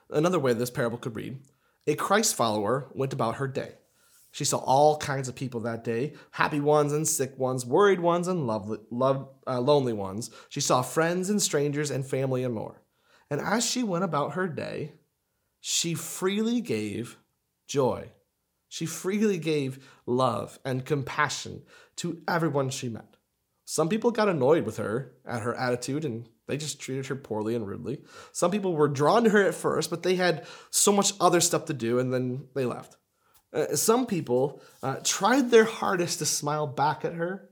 Another 0.10 0.40
way 0.40 0.54
this 0.54 0.72
parable 0.72 0.98
could 0.98 1.16
read 1.16 1.38
a 1.88 1.96
Christ 1.96 2.36
follower 2.36 2.88
went 2.94 3.14
about 3.14 3.36
her 3.36 3.48
day. 3.48 3.74
She 4.32 4.44
saw 4.44 4.58
all 4.58 4.98
kinds 4.98 5.30
of 5.30 5.36
people 5.36 5.62
that 5.62 5.86
day 5.86 6.14
happy 6.32 6.60
ones 6.60 6.92
and 6.92 7.08
sick 7.08 7.40
ones, 7.40 7.66
worried 7.66 8.02
ones 8.02 8.28
and 8.28 8.46
lovely, 8.46 8.80
love, 8.92 9.30
uh, 9.48 9.62
lonely 9.62 9.94
ones. 9.94 10.30
She 10.50 10.60
saw 10.60 10.82
friends 10.82 11.30
and 11.30 11.42
strangers 11.42 11.90
and 11.90 12.06
family 12.06 12.44
and 12.44 12.54
more. 12.54 12.82
And 13.30 13.40
as 13.40 13.66
she 13.66 13.82
went 13.82 14.04
about 14.04 14.34
her 14.34 14.48
day, 14.48 14.94
she 15.62 15.94
freely 15.94 16.60
gave 16.60 17.18
joy. 17.68 18.12
She 18.68 18.86
freely 18.86 19.38
gave 19.38 19.88
love 20.06 20.60
and 20.66 20.86
compassion 20.86 21.64
to 21.96 22.22
everyone 22.28 22.70
she 22.70 22.90
met. 22.90 23.16
Some 23.64 23.88
people 23.88 24.12
got 24.12 24.28
annoyed 24.28 24.66
with 24.66 24.78
her 24.78 25.14
at 25.26 25.44
her 25.44 25.56
attitude 25.56 26.04
and 26.04 26.28
they 26.48 26.58
just 26.58 26.80
treated 26.80 27.08
her 27.08 27.16
poorly 27.16 27.56
and 27.56 27.68
rudely. 27.68 28.02
Some 28.32 28.52
people 28.52 28.76
were 28.76 28.88
drawn 28.88 29.24
to 29.24 29.30
her 29.32 29.44
at 29.44 29.56
first, 29.56 29.90
but 29.90 30.04
they 30.04 30.16
had 30.16 30.46
so 30.70 30.92
much 30.92 31.14
other 31.20 31.42
stuff 31.42 31.66
to 31.66 31.74
do 31.74 32.00
and 32.00 32.14
then 32.14 32.48
they 32.54 32.66
left. 32.66 32.98
Uh, 33.54 33.76
some 33.76 34.06
people 34.06 34.62
uh, 34.84 34.98
tried 35.04 35.50
their 35.50 35.64
hardest 35.64 36.20
to 36.20 36.26
smile 36.26 36.68
back 36.68 37.06
at 37.06 37.14
her, 37.14 37.50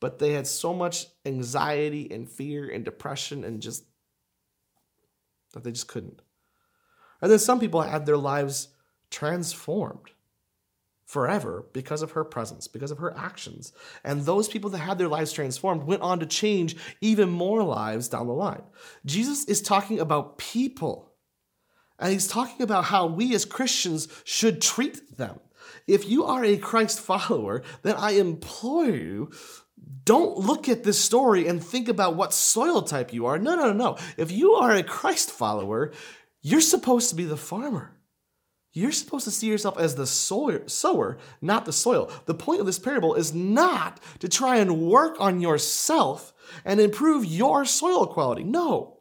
but 0.00 0.18
they 0.18 0.32
had 0.32 0.46
so 0.46 0.74
much 0.74 1.06
anxiety 1.24 2.10
and 2.10 2.28
fear 2.28 2.68
and 2.68 2.84
depression 2.84 3.44
and 3.44 3.62
just 3.62 3.84
that 5.52 5.64
they 5.64 5.72
just 5.72 5.88
couldn't. 5.88 6.20
And 7.22 7.30
then 7.30 7.38
some 7.38 7.60
people 7.60 7.80
had 7.80 8.04
their 8.04 8.18
lives 8.18 8.68
transformed 9.10 10.10
forever 11.06 11.64
because 11.72 12.02
of 12.02 12.10
her 12.10 12.24
presence, 12.24 12.66
because 12.66 12.90
of 12.90 12.98
her 12.98 13.16
actions. 13.16 13.72
And 14.04 14.22
those 14.22 14.48
people 14.48 14.68
that 14.70 14.78
had 14.78 14.98
their 14.98 15.08
lives 15.08 15.32
transformed 15.32 15.84
went 15.84 16.02
on 16.02 16.20
to 16.20 16.26
change 16.26 16.76
even 17.00 17.30
more 17.30 17.62
lives 17.62 18.08
down 18.08 18.26
the 18.26 18.34
line. 18.34 18.64
Jesus 19.06 19.44
is 19.44 19.62
talking 19.62 20.00
about 20.00 20.36
people, 20.36 21.12
and 21.98 22.12
he's 22.12 22.28
talking 22.28 22.60
about 22.60 22.84
how 22.84 23.06
we 23.06 23.34
as 23.34 23.44
Christians 23.44 24.08
should 24.24 24.60
treat 24.60 25.16
them. 25.16 25.38
If 25.86 26.08
you 26.08 26.24
are 26.24 26.44
a 26.44 26.56
Christ 26.56 27.00
follower, 27.00 27.62
then 27.82 27.94
I 27.96 28.12
implore 28.12 28.86
you 28.86 29.30
don't 30.04 30.38
look 30.38 30.68
at 30.68 30.84
this 30.84 31.02
story 31.02 31.46
and 31.46 31.62
think 31.62 31.88
about 31.88 32.16
what 32.16 32.32
soil 32.32 32.82
type 32.82 33.12
you 33.12 33.26
are. 33.26 33.38
No, 33.38 33.56
no, 33.56 33.72
no. 33.72 33.96
If 34.16 34.30
you 34.30 34.52
are 34.54 34.72
a 34.72 34.82
Christ 34.82 35.30
follower, 35.30 35.92
you're 36.42 36.60
supposed 36.60 37.10
to 37.10 37.16
be 37.16 37.24
the 37.24 37.36
farmer. 37.36 37.95
You're 38.76 38.92
supposed 38.92 39.24
to 39.24 39.30
see 39.30 39.46
yourself 39.46 39.78
as 39.78 39.94
the 39.94 40.06
sower, 40.06 41.16
not 41.40 41.64
the 41.64 41.72
soil. 41.72 42.10
The 42.26 42.34
point 42.34 42.60
of 42.60 42.66
this 42.66 42.78
parable 42.78 43.14
is 43.14 43.32
not 43.32 44.02
to 44.18 44.28
try 44.28 44.56
and 44.56 44.82
work 44.82 45.16
on 45.18 45.40
yourself 45.40 46.34
and 46.62 46.78
improve 46.78 47.24
your 47.24 47.64
soil 47.64 48.06
quality. 48.06 48.44
No. 48.44 48.98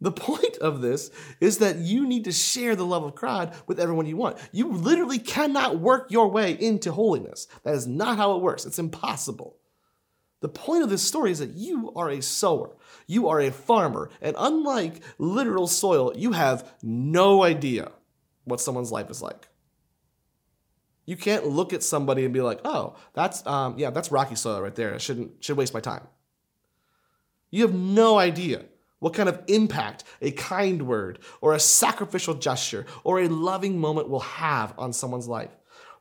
The 0.00 0.10
point 0.10 0.56
of 0.62 0.80
this 0.80 1.10
is 1.38 1.58
that 1.58 1.76
you 1.76 2.06
need 2.06 2.24
to 2.24 2.32
share 2.32 2.74
the 2.74 2.86
love 2.86 3.04
of 3.04 3.14
God 3.14 3.54
with 3.66 3.78
everyone 3.78 4.06
you 4.06 4.16
want. 4.16 4.38
You 4.52 4.72
literally 4.72 5.18
cannot 5.18 5.78
work 5.78 6.10
your 6.10 6.28
way 6.28 6.52
into 6.52 6.90
holiness. 6.90 7.46
That 7.62 7.74
is 7.74 7.86
not 7.86 8.16
how 8.16 8.36
it 8.36 8.42
works. 8.42 8.64
It's 8.64 8.78
impossible. 8.78 9.54
The 10.40 10.48
point 10.48 10.82
of 10.82 10.88
this 10.88 11.02
story 11.02 11.30
is 11.30 11.40
that 11.40 11.50
you 11.50 11.92
are 11.94 12.08
a 12.08 12.22
sower. 12.22 12.74
You 13.06 13.28
are 13.28 13.42
a 13.42 13.50
farmer. 13.50 14.08
And 14.22 14.34
unlike 14.38 15.02
literal 15.18 15.66
soil, 15.66 16.14
you 16.16 16.32
have 16.32 16.72
no 16.82 17.42
idea 17.42 17.92
what 18.44 18.60
someone's 18.60 18.92
life 18.92 19.10
is 19.10 19.22
like. 19.22 19.48
You 21.06 21.16
can't 21.16 21.46
look 21.46 21.72
at 21.72 21.82
somebody 21.82 22.24
and 22.24 22.32
be 22.32 22.40
like, 22.40 22.60
"Oh, 22.64 22.96
that's 23.14 23.44
um, 23.46 23.78
yeah, 23.78 23.90
that's 23.90 24.12
rocky 24.12 24.34
soil 24.34 24.60
right 24.60 24.74
there. 24.74 24.94
I 24.94 24.98
shouldn't 24.98 25.42
should 25.42 25.56
waste 25.56 25.74
my 25.74 25.80
time." 25.80 26.06
You 27.50 27.62
have 27.62 27.74
no 27.74 28.18
idea 28.18 28.64
what 29.00 29.14
kind 29.14 29.28
of 29.28 29.42
impact 29.48 30.04
a 30.22 30.30
kind 30.30 30.86
word 30.86 31.18
or 31.40 31.54
a 31.54 31.60
sacrificial 31.60 32.34
gesture 32.34 32.86
or 33.02 33.20
a 33.20 33.28
loving 33.28 33.78
moment 33.78 34.08
will 34.08 34.20
have 34.20 34.74
on 34.78 34.92
someone's 34.92 35.26
life. 35.26 35.50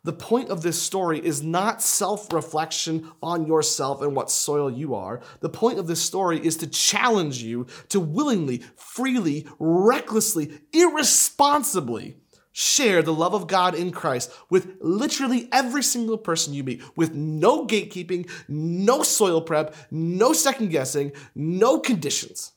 The 0.03 0.13
point 0.13 0.49
of 0.49 0.61
this 0.61 0.81
story 0.81 1.19
is 1.19 1.43
not 1.43 1.81
self 1.81 2.31
reflection 2.31 3.11
on 3.21 3.45
yourself 3.45 4.01
and 4.01 4.15
what 4.15 4.31
soil 4.31 4.71
you 4.71 4.95
are. 4.95 5.21
The 5.41 5.49
point 5.49 5.77
of 5.77 5.87
this 5.87 6.01
story 6.01 6.39
is 6.45 6.55
to 6.57 6.67
challenge 6.67 7.43
you 7.43 7.67
to 7.89 7.99
willingly, 7.99 8.63
freely, 8.77 9.47
recklessly, 9.59 10.61
irresponsibly 10.71 12.17
share 12.59 13.01
the 13.01 13.13
love 13.13 13.33
of 13.33 13.47
God 13.47 13.73
in 13.73 13.89
Christ 13.89 14.29
with 14.49 14.75
literally 14.81 15.47
every 15.49 15.81
single 15.81 16.17
person 16.17 16.53
you 16.53 16.61
meet, 16.61 16.81
with 16.97 17.13
no 17.13 17.65
gatekeeping, 17.65 18.29
no 18.49 19.01
soil 19.01 19.39
prep, 19.41 19.73
no 19.89 20.33
second 20.33 20.67
guessing, 20.67 21.13
no 21.33 21.79
conditions. 21.79 22.51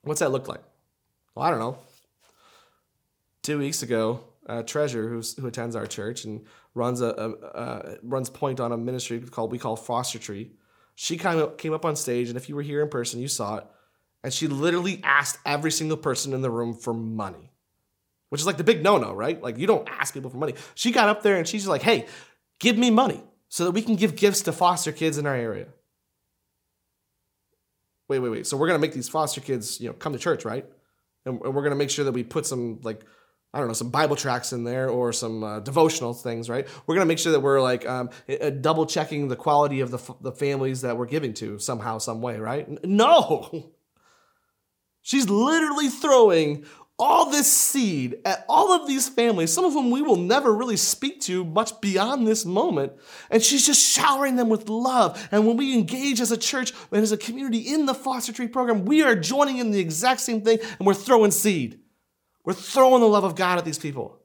What's 0.00 0.20
that 0.20 0.32
look 0.32 0.48
like? 0.48 0.62
Well, 1.34 1.44
I 1.44 1.50
don't 1.50 1.58
know. 1.58 1.76
Two 3.42 3.58
weeks 3.58 3.82
ago, 3.82 4.20
uh, 4.46 4.62
Treasure, 4.62 5.06
who 5.10 5.46
attends 5.46 5.76
our 5.76 5.86
church 5.86 6.24
and 6.24 6.46
runs 6.74 7.02
a, 7.02 7.08
a 7.08 7.46
uh, 7.46 7.94
runs 8.02 8.30
point 8.30 8.58
on 8.58 8.72
a 8.72 8.78
ministry 8.78 9.20
called 9.20 9.52
we 9.52 9.58
call 9.58 9.76
Foster 9.76 10.18
Tree. 10.18 10.52
She 10.94 11.18
kind 11.18 11.38
of 11.38 11.58
came 11.58 11.74
up 11.74 11.84
on 11.84 11.96
stage, 11.96 12.28
and 12.28 12.38
if 12.38 12.48
you 12.48 12.56
were 12.56 12.62
here 12.62 12.80
in 12.80 12.88
person, 12.88 13.20
you 13.20 13.28
saw 13.28 13.58
it. 13.58 13.66
And 14.24 14.32
she 14.32 14.46
literally 14.46 15.00
asked 15.04 15.38
every 15.44 15.70
single 15.70 15.98
person 15.98 16.32
in 16.32 16.40
the 16.40 16.50
room 16.50 16.72
for 16.74 16.94
money 16.94 17.51
which 18.32 18.40
is 18.40 18.46
like 18.46 18.56
the 18.56 18.64
big 18.64 18.82
no 18.82 18.96
no, 18.96 19.12
right? 19.12 19.42
Like 19.42 19.58
you 19.58 19.66
don't 19.66 19.86
ask 19.90 20.14
people 20.14 20.30
for 20.30 20.38
money. 20.38 20.54
She 20.74 20.90
got 20.90 21.10
up 21.10 21.22
there 21.22 21.36
and 21.36 21.46
she's 21.46 21.66
like, 21.66 21.82
hey, 21.82 22.06
give 22.60 22.78
me 22.78 22.90
money 22.90 23.22
so 23.50 23.66
that 23.66 23.72
we 23.72 23.82
can 23.82 23.94
give 23.94 24.16
gifts 24.16 24.40
to 24.42 24.52
foster 24.52 24.90
kids 24.90 25.18
in 25.18 25.26
our 25.26 25.34
area. 25.34 25.66
Wait, 28.08 28.20
wait, 28.20 28.30
wait. 28.30 28.46
So 28.46 28.56
we're 28.56 28.68
gonna 28.68 28.78
make 28.78 28.94
these 28.94 29.10
foster 29.10 29.42
kids, 29.42 29.82
you 29.82 29.88
know, 29.88 29.92
come 29.92 30.14
to 30.14 30.18
church, 30.18 30.46
right? 30.46 30.64
And, 31.26 31.42
and 31.42 31.54
we're 31.54 31.62
gonna 31.62 31.76
make 31.76 31.90
sure 31.90 32.06
that 32.06 32.12
we 32.12 32.24
put 32.24 32.46
some 32.46 32.80
like 32.82 33.04
I 33.52 33.58
don't 33.58 33.68
know, 33.68 33.74
some 33.74 33.90
Bible 33.90 34.16
tracks 34.16 34.54
in 34.54 34.64
there 34.64 34.88
or 34.88 35.12
some 35.12 35.44
uh, 35.44 35.60
devotional 35.60 36.14
things, 36.14 36.48
right? 36.48 36.66
We're 36.86 36.94
to 36.94 37.04
make 37.04 37.18
sure 37.18 37.32
that 37.32 37.40
we're 37.40 37.60
like 37.60 37.86
um, 37.86 38.08
double 38.62 38.86
checking 38.86 39.28
the 39.28 39.36
quality 39.36 39.80
of 39.80 39.90
the, 39.90 39.98
f- 39.98 40.16
the 40.22 40.32
families 40.32 40.80
that 40.80 40.96
we're 40.96 41.04
giving 41.04 41.34
to 41.34 41.58
somehow, 41.58 41.98
some 41.98 42.22
way, 42.22 42.38
right? 42.38 42.82
No! 42.82 43.72
She's 45.02 45.28
literally 45.28 45.88
throwing 45.88 46.64
all 47.02 47.30
this 47.30 47.52
seed 47.52 48.20
at 48.24 48.44
all 48.48 48.72
of 48.72 48.86
these 48.86 49.08
families, 49.08 49.52
some 49.52 49.64
of 49.64 49.72
whom 49.72 49.90
we 49.90 50.00
will 50.00 50.16
never 50.16 50.54
really 50.54 50.76
speak 50.76 51.20
to 51.22 51.44
much 51.44 51.80
beyond 51.80 52.28
this 52.28 52.44
moment. 52.44 52.92
And 53.28 53.42
she's 53.42 53.66
just 53.66 53.84
showering 53.84 54.36
them 54.36 54.48
with 54.48 54.68
love. 54.68 55.28
And 55.32 55.44
when 55.44 55.56
we 55.56 55.74
engage 55.74 56.20
as 56.20 56.30
a 56.30 56.36
church 56.36 56.72
and 56.92 57.02
as 57.02 57.10
a 57.10 57.16
community 57.16 57.58
in 57.58 57.86
the 57.86 57.94
foster 57.94 58.32
tree 58.32 58.46
program, 58.46 58.84
we 58.84 59.02
are 59.02 59.16
joining 59.16 59.58
in 59.58 59.72
the 59.72 59.80
exact 59.80 60.20
same 60.20 60.42
thing 60.42 60.60
and 60.78 60.86
we're 60.86 60.94
throwing 60.94 61.32
seed. 61.32 61.80
We're 62.44 62.52
throwing 62.52 63.00
the 63.00 63.08
love 63.08 63.24
of 63.24 63.34
God 63.34 63.58
at 63.58 63.64
these 63.64 63.80
people. 63.80 64.20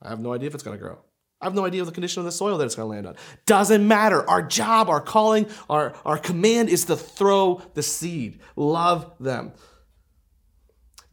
I 0.00 0.10
have 0.10 0.20
no 0.20 0.32
idea 0.32 0.46
if 0.46 0.54
it's 0.54 0.62
going 0.62 0.78
to 0.78 0.82
grow. 0.82 1.00
I 1.40 1.46
have 1.46 1.54
no 1.54 1.66
idea 1.66 1.80
of 1.80 1.88
the 1.88 1.92
condition 1.92 2.20
of 2.20 2.24
the 2.24 2.32
soil 2.32 2.56
that 2.58 2.66
it's 2.66 2.76
going 2.76 2.88
to 2.88 2.94
land 2.94 3.06
on. 3.08 3.16
Doesn't 3.46 3.86
matter. 3.86 4.28
Our 4.30 4.42
job, 4.42 4.88
our 4.88 5.00
calling, 5.00 5.48
our, 5.68 5.92
our 6.04 6.18
command 6.18 6.68
is 6.68 6.84
to 6.84 6.96
throw 6.96 7.62
the 7.74 7.82
seed. 7.82 8.38
Love 8.54 9.12
them. 9.18 9.52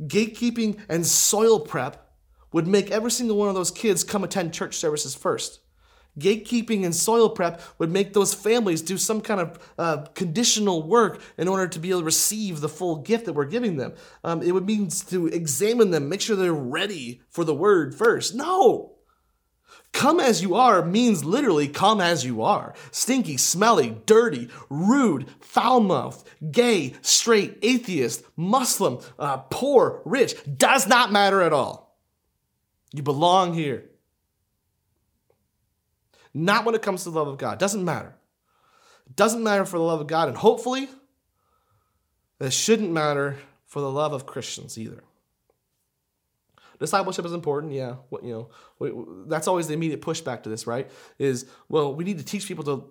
Gatekeeping 0.07 0.79
and 0.89 1.05
soil 1.05 1.59
prep 1.59 2.11
would 2.51 2.67
make 2.67 2.91
every 2.91 3.11
single 3.11 3.37
one 3.37 3.49
of 3.49 3.55
those 3.55 3.71
kids 3.71 4.03
come 4.03 4.23
attend 4.23 4.53
church 4.53 4.75
services 4.75 5.15
first. 5.15 5.59
Gatekeeping 6.19 6.85
and 6.85 6.95
soil 6.95 7.29
prep 7.29 7.59
would 7.79 7.91
make 7.91 8.13
those 8.13 8.35
families 8.35 8.83
do 8.83 8.99
some 8.99 9.19
kind 9.19 9.41
of 9.41 9.73
uh, 9.79 10.05
conditional 10.13 10.87
work 10.87 11.21
in 11.37 11.47
order 11.47 11.67
to 11.67 11.79
be 11.79 11.89
able 11.89 12.01
to 12.01 12.05
receive 12.05 12.61
the 12.61 12.69
full 12.69 12.97
gift 12.97 13.25
that 13.25 13.33
we're 13.33 13.45
giving 13.45 13.77
them. 13.77 13.93
Um, 14.23 14.43
it 14.43 14.51
would 14.51 14.65
mean 14.65 14.89
to 15.07 15.27
examine 15.27 15.89
them, 15.89 16.09
make 16.09 16.21
sure 16.21 16.35
they're 16.35 16.53
ready 16.53 17.21
for 17.31 17.43
the 17.43 17.55
word 17.55 17.95
first. 17.95 18.35
No, 18.35 18.92
Come 19.93 20.19
as 20.19 20.41
you 20.41 20.55
are 20.55 20.83
means 20.83 21.23
literally 21.23 21.67
come 21.67 22.01
as 22.01 22.25
you 22.25 22.41
are. 22.41 22.73
Stinky, 22.91 23.37
smelly, 23.37 23.95
dirty, 24.05 24.49
rude, 24.69 25.29
foul 25.39 25.79
mouthed, 25.79 26.27
gay, 26.51 26.95
straight, 27.01 27.59
atheist, 27.61 28.23
Muslim, 28.35 28.99
uh, 29.19 29.37
poor, 29.37 30.01
rich, 30.03 30.35
does 30.57 30.87
not 30.87 31.11
matter 31.11 31.41
at 31.41 31.53
all. 31.53 31.95
You 32.91 33.03
belong 33.03 33.53
here. 33.53 33.85
Not 36.33 36.65
when 36.65 36.73
it 36.73 36.81
comes 36.81 37.03
to 37.03 37.11
the 37.11 37.17
love 37.17 37.27
of 37.27 37.37
God. 37.37 37.59
Doesn't 37.59 37.85
matter. 37.85 38.15
Doesn't 39.15 39.43
matter 39.43 39.65
for 39.65 39.77
the 39.77 39.83
love 39.83 40.01
of 40.01 40.07
God, 40.07 40.27
and 40.27 40.37
hopefully, 40.37 40.89
it 42.39 42.51
shouldn't 42.51 42.91
matter 42.91 43.37
for 43.67 43.79
the 43.79 43.91
love 43.91 44.13
of 44.13 44.25
Christians 44.25 44.77
either. 44.77 45.03
Discipleship 46.83 47.23
is 47.23 47.31
important, 47.31 47.71
yeah. 47.71 47.95
What 48.09 48.25
you 48.25 48.49
know, 48.81 49.25
that's 49.27 49.47
always 49.47 49.67
the 49.67 49.73
immediate 49.73 50.01
pushback 50.01 50.43
to 50.43 50.49
this, 50.49 50.67
right? 50.67 50.91
Is 51.17 51.45
well, 51.69 51.95
we 51.95 52.03
need 52.03 52.17
to 52.17 52.25
teach 52.25 52.45
people 52.45 52.65
to 52.65 52.83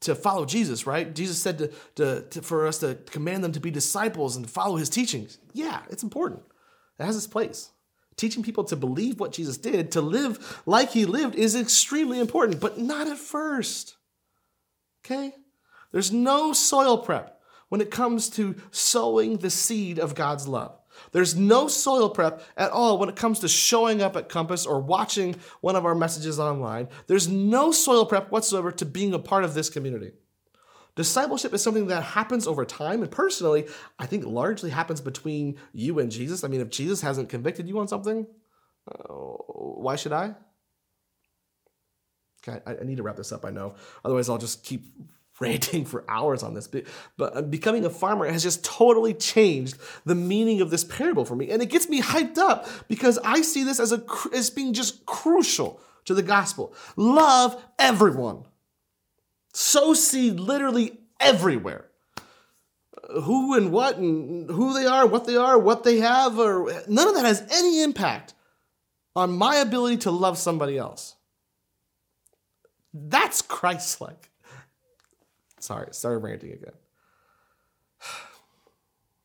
to 0.00 0.14
follow 0.14 0.46
Jesus, 0.46 0.86
right? 0.86 1.14
Jesus 1.14 1.36
said 1.36 1.58
to, 1.58 1.70
to, 1.96 2.22
to, 2.30 2.40
for 2.40 2.66
us 2.66 2.78
to 2.78 2.94
command 3.10 3.44
them 3.44 3.52
to 3.52 3.60
be 3.60 3.70
disciples 3.70 4.36
and 4.36 4.48
follow 4.48 4.76
his 4.76 4.88
teachings. 4.88 5.36
Yeah, 5.52 5.82
it's 5.90 6.02
important. 6.02 6.40
It 6.98 7.04
has 7.04 7.14
its 7.14 7.26
place. 7.26 7.72
Teaching 8.16 8.42
people 8.42 8.64
to 8.64 8.76
believe 8.76 9.20
what 9.20 9.32
Jesus 9.32 9.58
did, 9.58 9.92
to 9.92 10.00
live 10.00 10.62
like 10.64 10.92
he 10.92 11.04
lived, 11.04 11.34
is 11.34 11.54
extremely 11.54 12.18
important, 12.18 12.58
but 12.58 12.78
not 12.78 13.06
at 13.06 13.18
first. 13.18 13.96
Okay? 15.04 15.34
There's 15.92 16.10
no 16.10 16.54
soil 16.54 16.96
prep 16.96 17.38
when 17.68 17.82
it 17.82 17.90
comes 17.90 18.30
to 18.30 18.56
sowing 18.70 19.36
the 19.36 19.50
seed 19.50 19.98
of 19.98 20.14
God's 20.14 20.48
love. 20.48 20.79
There's 21.12 21.34
no 21.34 21.68
soil 21.68 22.10
prep 22.10 22.42
at 22.56 22.70
all 22.70 22.98
when 22.98 23.08
it 23.08 23.16
comes 23.16 23.40
to 23.40 23.48
showing 23.48 24.02
up 24.02 24.16
at 24.16 24.28
Compass 24.28 24.66
or 24.66 24.80
watching 24.80 25.36
one 25.60 25.76
of 25.76 25.84
our 25.84 25.94
messages 25.94 26.38
online. 26.38 26.88
There's 27.06 27.28
no 27.28 27.72
soil 27.72 28.06
prep 28.06 28.30
whatsoever 28.30 28.70
to 28.72 28.84
being 28.84 29.14
a 29.14 29.18
part 29.18 29.44
of 29.44 29.54
this 29.54 29.70
community. 29.70 30.12
Discipleship 30.96 31.54
is 31.54 31.62
something 31.62 31.86
that 31.86 32.02
happens 32.02 32.46
over 32.46 32.64
time, 32.64 33.02
and 33.02 33.10
personally, 33.10 33.66
I 33.98 34.06
think 34.06 34.24
largely 34.24 34.70
happens 34.70 35.00
between 35.00 35.56
you 35.72 35.98
and 35.98 36.10
Jesus. 36.10 36.42
I 36.44 36.48
mean, 36.48 36.60
if 36.60 36.70
Jesus 36.70 37.00
hasn't 37.00 37.28
convicted 37.28 37.68
you 37.68 37.78
on 37.78 37.88
something, 37.88 38.26
uh, 38.90 39.12
why 39.12 39.96
should 39.96 40.12
I? 40.12 40.34
Okay, 42.42 42.60
I, 42.66 42.76
I 42.76 42.84
need 42.84 42.96
to 42.96 43.02
wrap 43.02 43.16
this 43.16 43.32
up, 43.32 43.44
I 43.44 43.50
know. 43.50 43.76
Otherwise, 44.04 44.28
I'll 44.28 44.38
just 44.38 44.64
keep 44.64 44.84
ranting 45.40 45.86
for 45.86 46.04
hours 46.08 46.42
on 46.42 46.54
this, 46.54 46.68
but, 46.68 46.84
uh, 47.18 47.42
becoming 47.42 47.84
a 47.84 47.90
farmer 47.90 48.30
has 48.30 48.42
just 48.42 48.62
totally 48.62 49.14
changed 49.14 49.78
the 50.04 50.14
meaning 50.14 50.60
of 50.60 50.70
this 50.70 50.84
parable 50.84 51.24
for 51.24 51.34
me. 51.34 51.50
And 51.50 51.62
it 51.62 51.70
gets 51.70 51.88
me 51.88 52.02
hyped 52.02 52.38
up 52.38 52.68
because 52.88 53.18
I 53.24 53.40
see 53.42 53.64
this 53.64 53.80
as, 53.80 53.92
a, 53.92 54.04
as 54.34 54.50
being 54.50 54.74
just 54.74 55.06
crucial 55.06 55.80
to 56.04 56.14
the 56.14 56.22
gospel. 56.22 56.74
Love 56.96 57.60
everyone. 57.78 58.44
Sow 59.52 59.94
seed 59.94 60.38
literally 60.38 60.98
everywhere. 61.18 61.86
Who 63.22 63.54
and 63.56 63.72
what 63.72 63.96
and 63.96 64.48
who 64.48 64.74
they 64.74 64.86
are, 64.86 65.06
what 65.06 65.24
they 65.24 65.36
are, 65.36 65.58
what 65.58 65.82
they 65.82 65.98
have, 65.98 66.38
or 66.38 66.70
none 66.86 67.08
of 67.08 67.14
that 67.14 67.24
has 67.24 67.44
any 67.50 67.82
impact 67.82 68.34
on 69.16 69.32
my 69.32 69.56
ability 69.56 69.96
to 69.98 70.10
love 70.10 70.38
somebody 70.38 70.78
else. 70.78 71.16
That's 72.94 73.42
Christ 73.42 74.00
like. 74.00 74.29
Sorry, 75.60 75.88
started 75.92 76.18
ranting 76.18 76.52
again. 76.52 76.72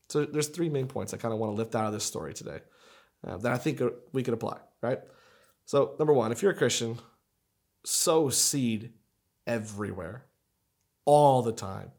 So 0.08 0.24
there's 0.24 0.46
three 0.46 0.68
main 0.68 0.86
points 0.86 1.12
I 1.12 1.16
kind 1.16 1.34
of 1.34 1.40
want 1.40 1.52
to 1.52 1.56
lift 1.56 1.74
out 1.74 1.84
of 1.86 1.92
this 1.92 2.04
story 2.04 2.32
today 2.32 2.60
uh, 3.26 3.38
that 3.38 3.52
I 3.52 3.58
think 3.58 3.82
we 4.12 4.22
could 4.22 4.34
apply, 4.34 4.58
right? 4.80 5.00
So 5.64 5.96
number 5.98 6.12
one, 6.12 6.30
if 6.30 6.42
you're 6.42 6.52
a 6.52 6.56
Christian, 6.56 6.98
sow 7.84 8.28
seed 8.28 8.92
everywhere, 9.46 10.24
all 11.04 11.42
the 11.42 11.52
time. 11.52 11.90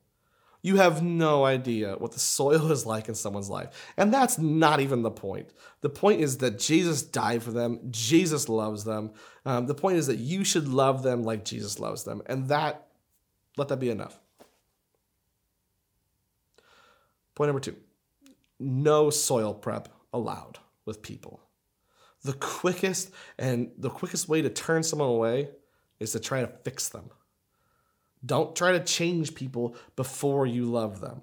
You 0.61 0.77
have 0.77 1.01
no 1.01 1.45
idea 1.45 1.95
what 1.95 2.11
the 2.11 2.19
soil 2.19 2.71
is 2.71 2.85
like 2.85 3.07
in 3.07 3.15
someone's 3.15 3.49
life. 3.49 3.93
And 3.95 4.13
that's 4.13 4.37
not 4.37 4.79
even 4.79 5.01
the 5.01 5.11
point. 5.11 5.53
The 5.81 5.89
point 5.89 6.19
is 6.19 6.39
that 6.39 6.59
Jesus 6.59 7.01
died 7.01 7.43
for 7.43 7.51
them, 7.51 7.79
Jesus 7.89 8.49
loves 8.49 8.83
them. 8.83 9.11
Um, 9.45 9.67
the 9.67 9.75
point 9.75 9.97
is 9.97 10.07
that 10.07 10.17
you 10.17 10.43
should 10.43 10.67
love 10.67 11.03
them 11.03 11.23
like 11.23 11.45
Jesus 11.45 11.79
loves 11.79 12.03
them. 12.03 12.21
And 12.25 12.49
that, 12.49 12.87
let 13.55 13.69
that 13.69 13.79
be 13.79 13.89
enough. 13.89 14.19
Point 17.37 17.49
number 17.49 17.59
two 17.59 17.75
no 18.59 19.11
soil 19.11 19.53
prep 19.53 19.89
allowed 20.11 20.57
with 20.85 21.03
people. 21.03 21.39
The 22.23 22.33
quickest 22.33 23.11
and 23.37 23.69
the 23.77 23.91
quickest 23.91 24.27
way 24.27 24.41
to 24.41 24.49
turn 24.49 24.81
someone 24.81 25.09
away 25.09 25.49
is 25.99 26.13
to 26.13 26.19
try 26.19 26.41
to 26.41 26.47
fix 26.47 26.89
them. 26.89 27.11
Don't 28.25 28.55
try 28.55 28.71
to 28.71 28.83
change 28.83 29.35
people 29.35 29.75
before 29.95 30.47
you 30.47 30.65
love 30.65 30.99
them. 30.99 31.21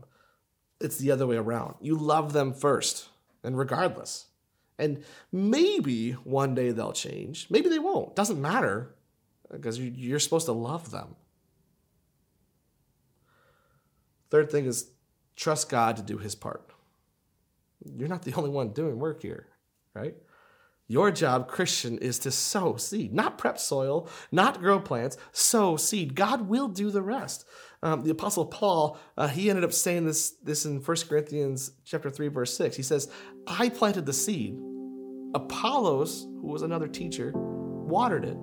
It's 0.80 0.98
the 0.98 1.10
other 1.10 1.26
way 1.26 1.34
around. 1.34 1.74
You 1.80 1.96
love 1.96 2.32
them 2.32 2.54
first, 2.54 3.08
and 3.42 3.58
regardless. 3.58 4.26
And 4.78 5.02
maybe 5.32 6.12
one 6.12 6.54
day 6.54 6.70
they'll 6.70 6.92
change. 6.92 7.48
Maybe 7.50 7.68
they 7.68 7.80
won't. 7.80 8.14
Doesn't 8.14 8.40
matter 8.40 8.94
because 9.50 9.80
you're 9.80 10.20
supposed 10.20 10.46
to 10.46 10.52
love 10.52 10.92
them. 10.92 11.16
Third 14.30 14.52
thing 14.52 14.66
is 14.66 14.93
Trust 15.36 15.68
God 15.68 15.96
to 15.96 16.02
do 16.02 16.18
his 16.18 16.34
part. 16.34 16.70
You're 17.84 18.08
not 18.08 18.22
the 18.22 18.34
only 18.34 18.50
one 18.50 18.70
doing 18.70 18.98
work 18.98 19.22
here, 19.22 19.48
right? 19.94 20.14
Your 20.86 21.10
job, 21.10 21.48
Christian, 21.48 21.96
is 21.98 22.18
to 22.20 22.30
sow 22.30 22.76
seed, 22.76 23.14
not 23.14 23.38
prep 23.38 23.58
soil, 23.58 24.08
not 24.30 24.60
grow 24.60 24.78
plants, 24.78 25.16
sow 25.32 25.76
seed. 25.76 26.14
God 26.14 26.42
will 26.48 26.68
do 26.68 26.90
the 26.90 27.00
rest. 27.00 27.46
Um, 27.82 28.02
the 28.02 28.10
Apostle 28.10 28.46
Paul, 28.46 28.98
uh, 29.16 29.28
he 29.28 29.48
ended 29.48 29.64
up 29.64 29.72
saying 29.72 30.04
this, 30.04 30.32
this 30.42 30.66
in 30.66 30.80
1 30.80 30.96
Corinthians 31.08 31.72
chapter 31.84 32.10
3, 32.10 32.28
verse 32.28 32.56
6. 32.56 32.76
He 32.76 32.82
says, 32.82 33.10
I 33.46 33.70
planted 33.70 34.04
the 34.04 34.12
seed. 34.12 34.58
Apollos, 35.34 36.26
who 36.40 36.48
was 36.48 36.62
another 36.62 36.86
teacher, 36.86 37.32
watered 37.34 38.24
it, 38.24 38.36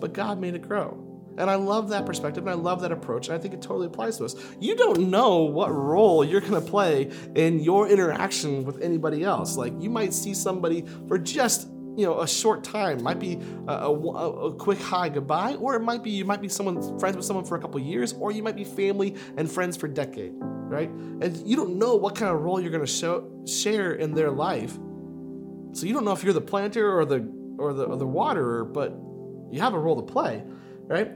but 0.00 0.12
God 0.12 0.38
made 0.38 0.54
it 0.54 0.62
grow. 0.62 1.09
And 1.38 1.50
I 1.50 1.54
love 1.54 1.88
that 1.90 2.06
perspective 2.06 2.44
and 2.46 2.50
I 2.50 2.54
love 2.54 2.80
that 2.82 2.92
approach. 2.92 3.28
And 3.28 3.36
I 3.36 3.38
think 3.38 3.54
it 3.54 3.62
totally 3.62 3.86
applies 3.86 4.18
to 4.18 4.24
us. 4.24 4.36
You 4.58 4.76
don't 4.76 5.10
know 5.10 5.38
what 5.38 5.72
role 5.72 6.24
you're 6.24 6.40
going 6.40 6.52
to 6.52 6.60
play 6.60 7.10
in 7.34 7.60
your 7.60 7.88
interaction 7.88 8.64
with 8.64 8.80
anybody 8.82 9.24
else. 9.24 9.56
Like 9.56 9.72
you 9.80 9.90
might 9.90 10.12
see 10.12 10.34
somebody 10.34 10.84
for 11.08 11.18
just 11.18 11.68
you 11.96 12.06
know 12.06 12.20
a 12.20 12.28
short 12.28 12.62
time 12.62 13.02
might 13.02 13.18
be 13.18 13.38
a, 13.66 13.72
a, 13.72 13.92
a, 13.92 14.54
quick 14.54 14.78
hi 14.78 15.08
goodbye 15.08 15.54
or 15.56 15.74
it 15.74 15.80
might 15.80 16.02
be 16.02 16.10
you 16.10 16.24
might 16.24 16.40
be 16.40 16.48
someone 16.48 16.98
friends 17.00 17.16
with 17.16 17.26
someone 17.26 17.44
for 17.44 17.56
a 17.56 17.60
couple 17.60 17.80
years 17.80 18.12
or 18.14 18.30
you 18.30 18.42
might 18.42 18.54
be 18.54 18.64
family 18.64 19.16
and 19.36 19.50
friends 19.50 19.76
for 19.76 19.86
a 19.86 19.92
decade 19.92 20.32
right 20.34 20.88
and 20.88 21.36
you 21.46 21.56
don't 21.56 21.76
know 21.76 21.96
what 21.96 22.14
kind 22.14 22.30
of 22.30 22.40
role 22.40 22.60
you're 22.60 22.70
going 22.70 22.84
to 22.84 22.90
show 22.90 23.28
share 23.44 23.92
in 23.92 24.14
their 24.14 24.30
life 24.30 24.78
so 25.72 25.84
you 25.84 25.92
don't 25.92 26.04
know 26.04 26.12
if 26.12 26.22
you're 26.22 26.32
the 26.32 26.40
planter 26.40 26.96
or 26.96 27.04
the 27.04 27.28
or 27.58 27.72
the 27.72 27.84
or 27.84 27.96
the 27.96 28.06
waterer 28.06 28.64
but 28.64 28.92
you 29.50 29.60
have 29.60 29.74
a 29.74 29.78
role 29.78 30.00
to 30.00 30.12
play 30.12 30.44
right 30.90 31.10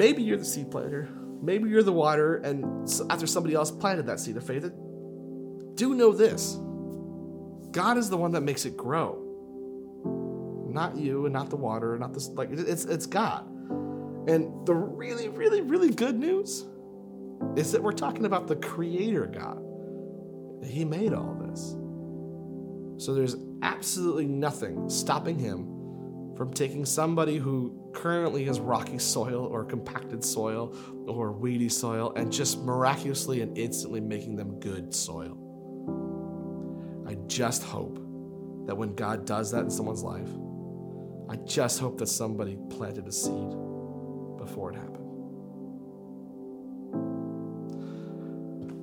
Maybe 0.00 0.22
you're 0.22 0.38
the 0.38 0.46
seed 0.46 0.70
planter. 0.70 1.08
Maybe 1.42 1.68
you're 1.68 1.82
the 1.82 1.92
water, 1.92 2.36
and 2.36 2.88
after 3.10 3.26
somebody 3.26 3.54
else 3.54 3.70
planted 3.70 4.06
that 4.06 4.20
seed 4.20 4.36
of 4.36 4.46
faith, 4.46 4.62
do 5.74 5.94
know 5.94 6.12
this 6.12 6.58
God 7.70 7.98
is 7.98 8.08
the 8.08 8.16
one 8.16 8.32
that 8.32 8.42
makes 8.42 8.64
it 8.64 8.76
grow. 8.76 9.26
Not 10.70 10.96
you, 10.96 11.26
and 11.26 11.32
not 11.32 11.50
the 11.50 11.56
water, 11.56 11.92
and 11.92 12.00
not 12.00 12.14
this. 12.14 12.28
Like 12.28 12.50
it's 12.52 12.84
it's 12.84 13.06
God. 13.06 13.46
And 14.28 14.66
the 14.66 14.74
really, 14.74 15.28
really, 15.28 15.60
really 15.60 15.90
good 15.90 16.18
news 16.18 16.66
is 17.56 17.72
that 17.72 17.82
we're 17.82 17.92
talking 17.92 18.26
about 18.26 18.46
the 18.46 18.56
Creator 18.56 19.26
God. 19.26 19.62
He 20.64 20.84
made 20.84 21.12
all 21.12 21.34
this. 21.34 21.76
So 23.04 23.14
there's 23.14 23.36
absolutely 23.62 24.26
nothing 24.26 24.88
stopping 24.88 25.38
him 25.38 26.36
from 26.36 26.52
taking 26.52 26.84
somebody 26.84 27.38
who 27.38 27.79
currently 27.92 28.44
has 28.44 28.60
rocky 28.60 28.98
soil 28.98 29.46
or 29.46 29.64
compacted 29.64 30.24
soil 30.24 30.74
or 31.06 31.32
weedy 31.32 31.68
soil 31.68 32.12
and 32.16 32.32
just 32.32 32.60
miraculously 32.60 33.40
and 33.42 33.56
instantly 33.58 34.00
making 34.00 34.36
them 34.36 34.60
good 34.60 34.94
soil. 34.94 35.36
I 37.06 37.14
just 37.26 37.62
hope 37.62 37.96
that 38.66 38.74
when 38.76 38.94
God 38.94 39.26
does 39.26 39.50
that 39.50 39.60
in 39.60 39.70
someone's 39.70 40.02
life, 40.02 40.28
I 41.28 41.36
just 41.44 41.80
hope 41.80 41.98
that 41.98 42.08
somebody 42.08 42.58
planted 42.70 43.06
a 43.06 43.12
seed 43.12 43.50
before 44.36 44.72
it 44.72 44.76
happened. 44.76 44.96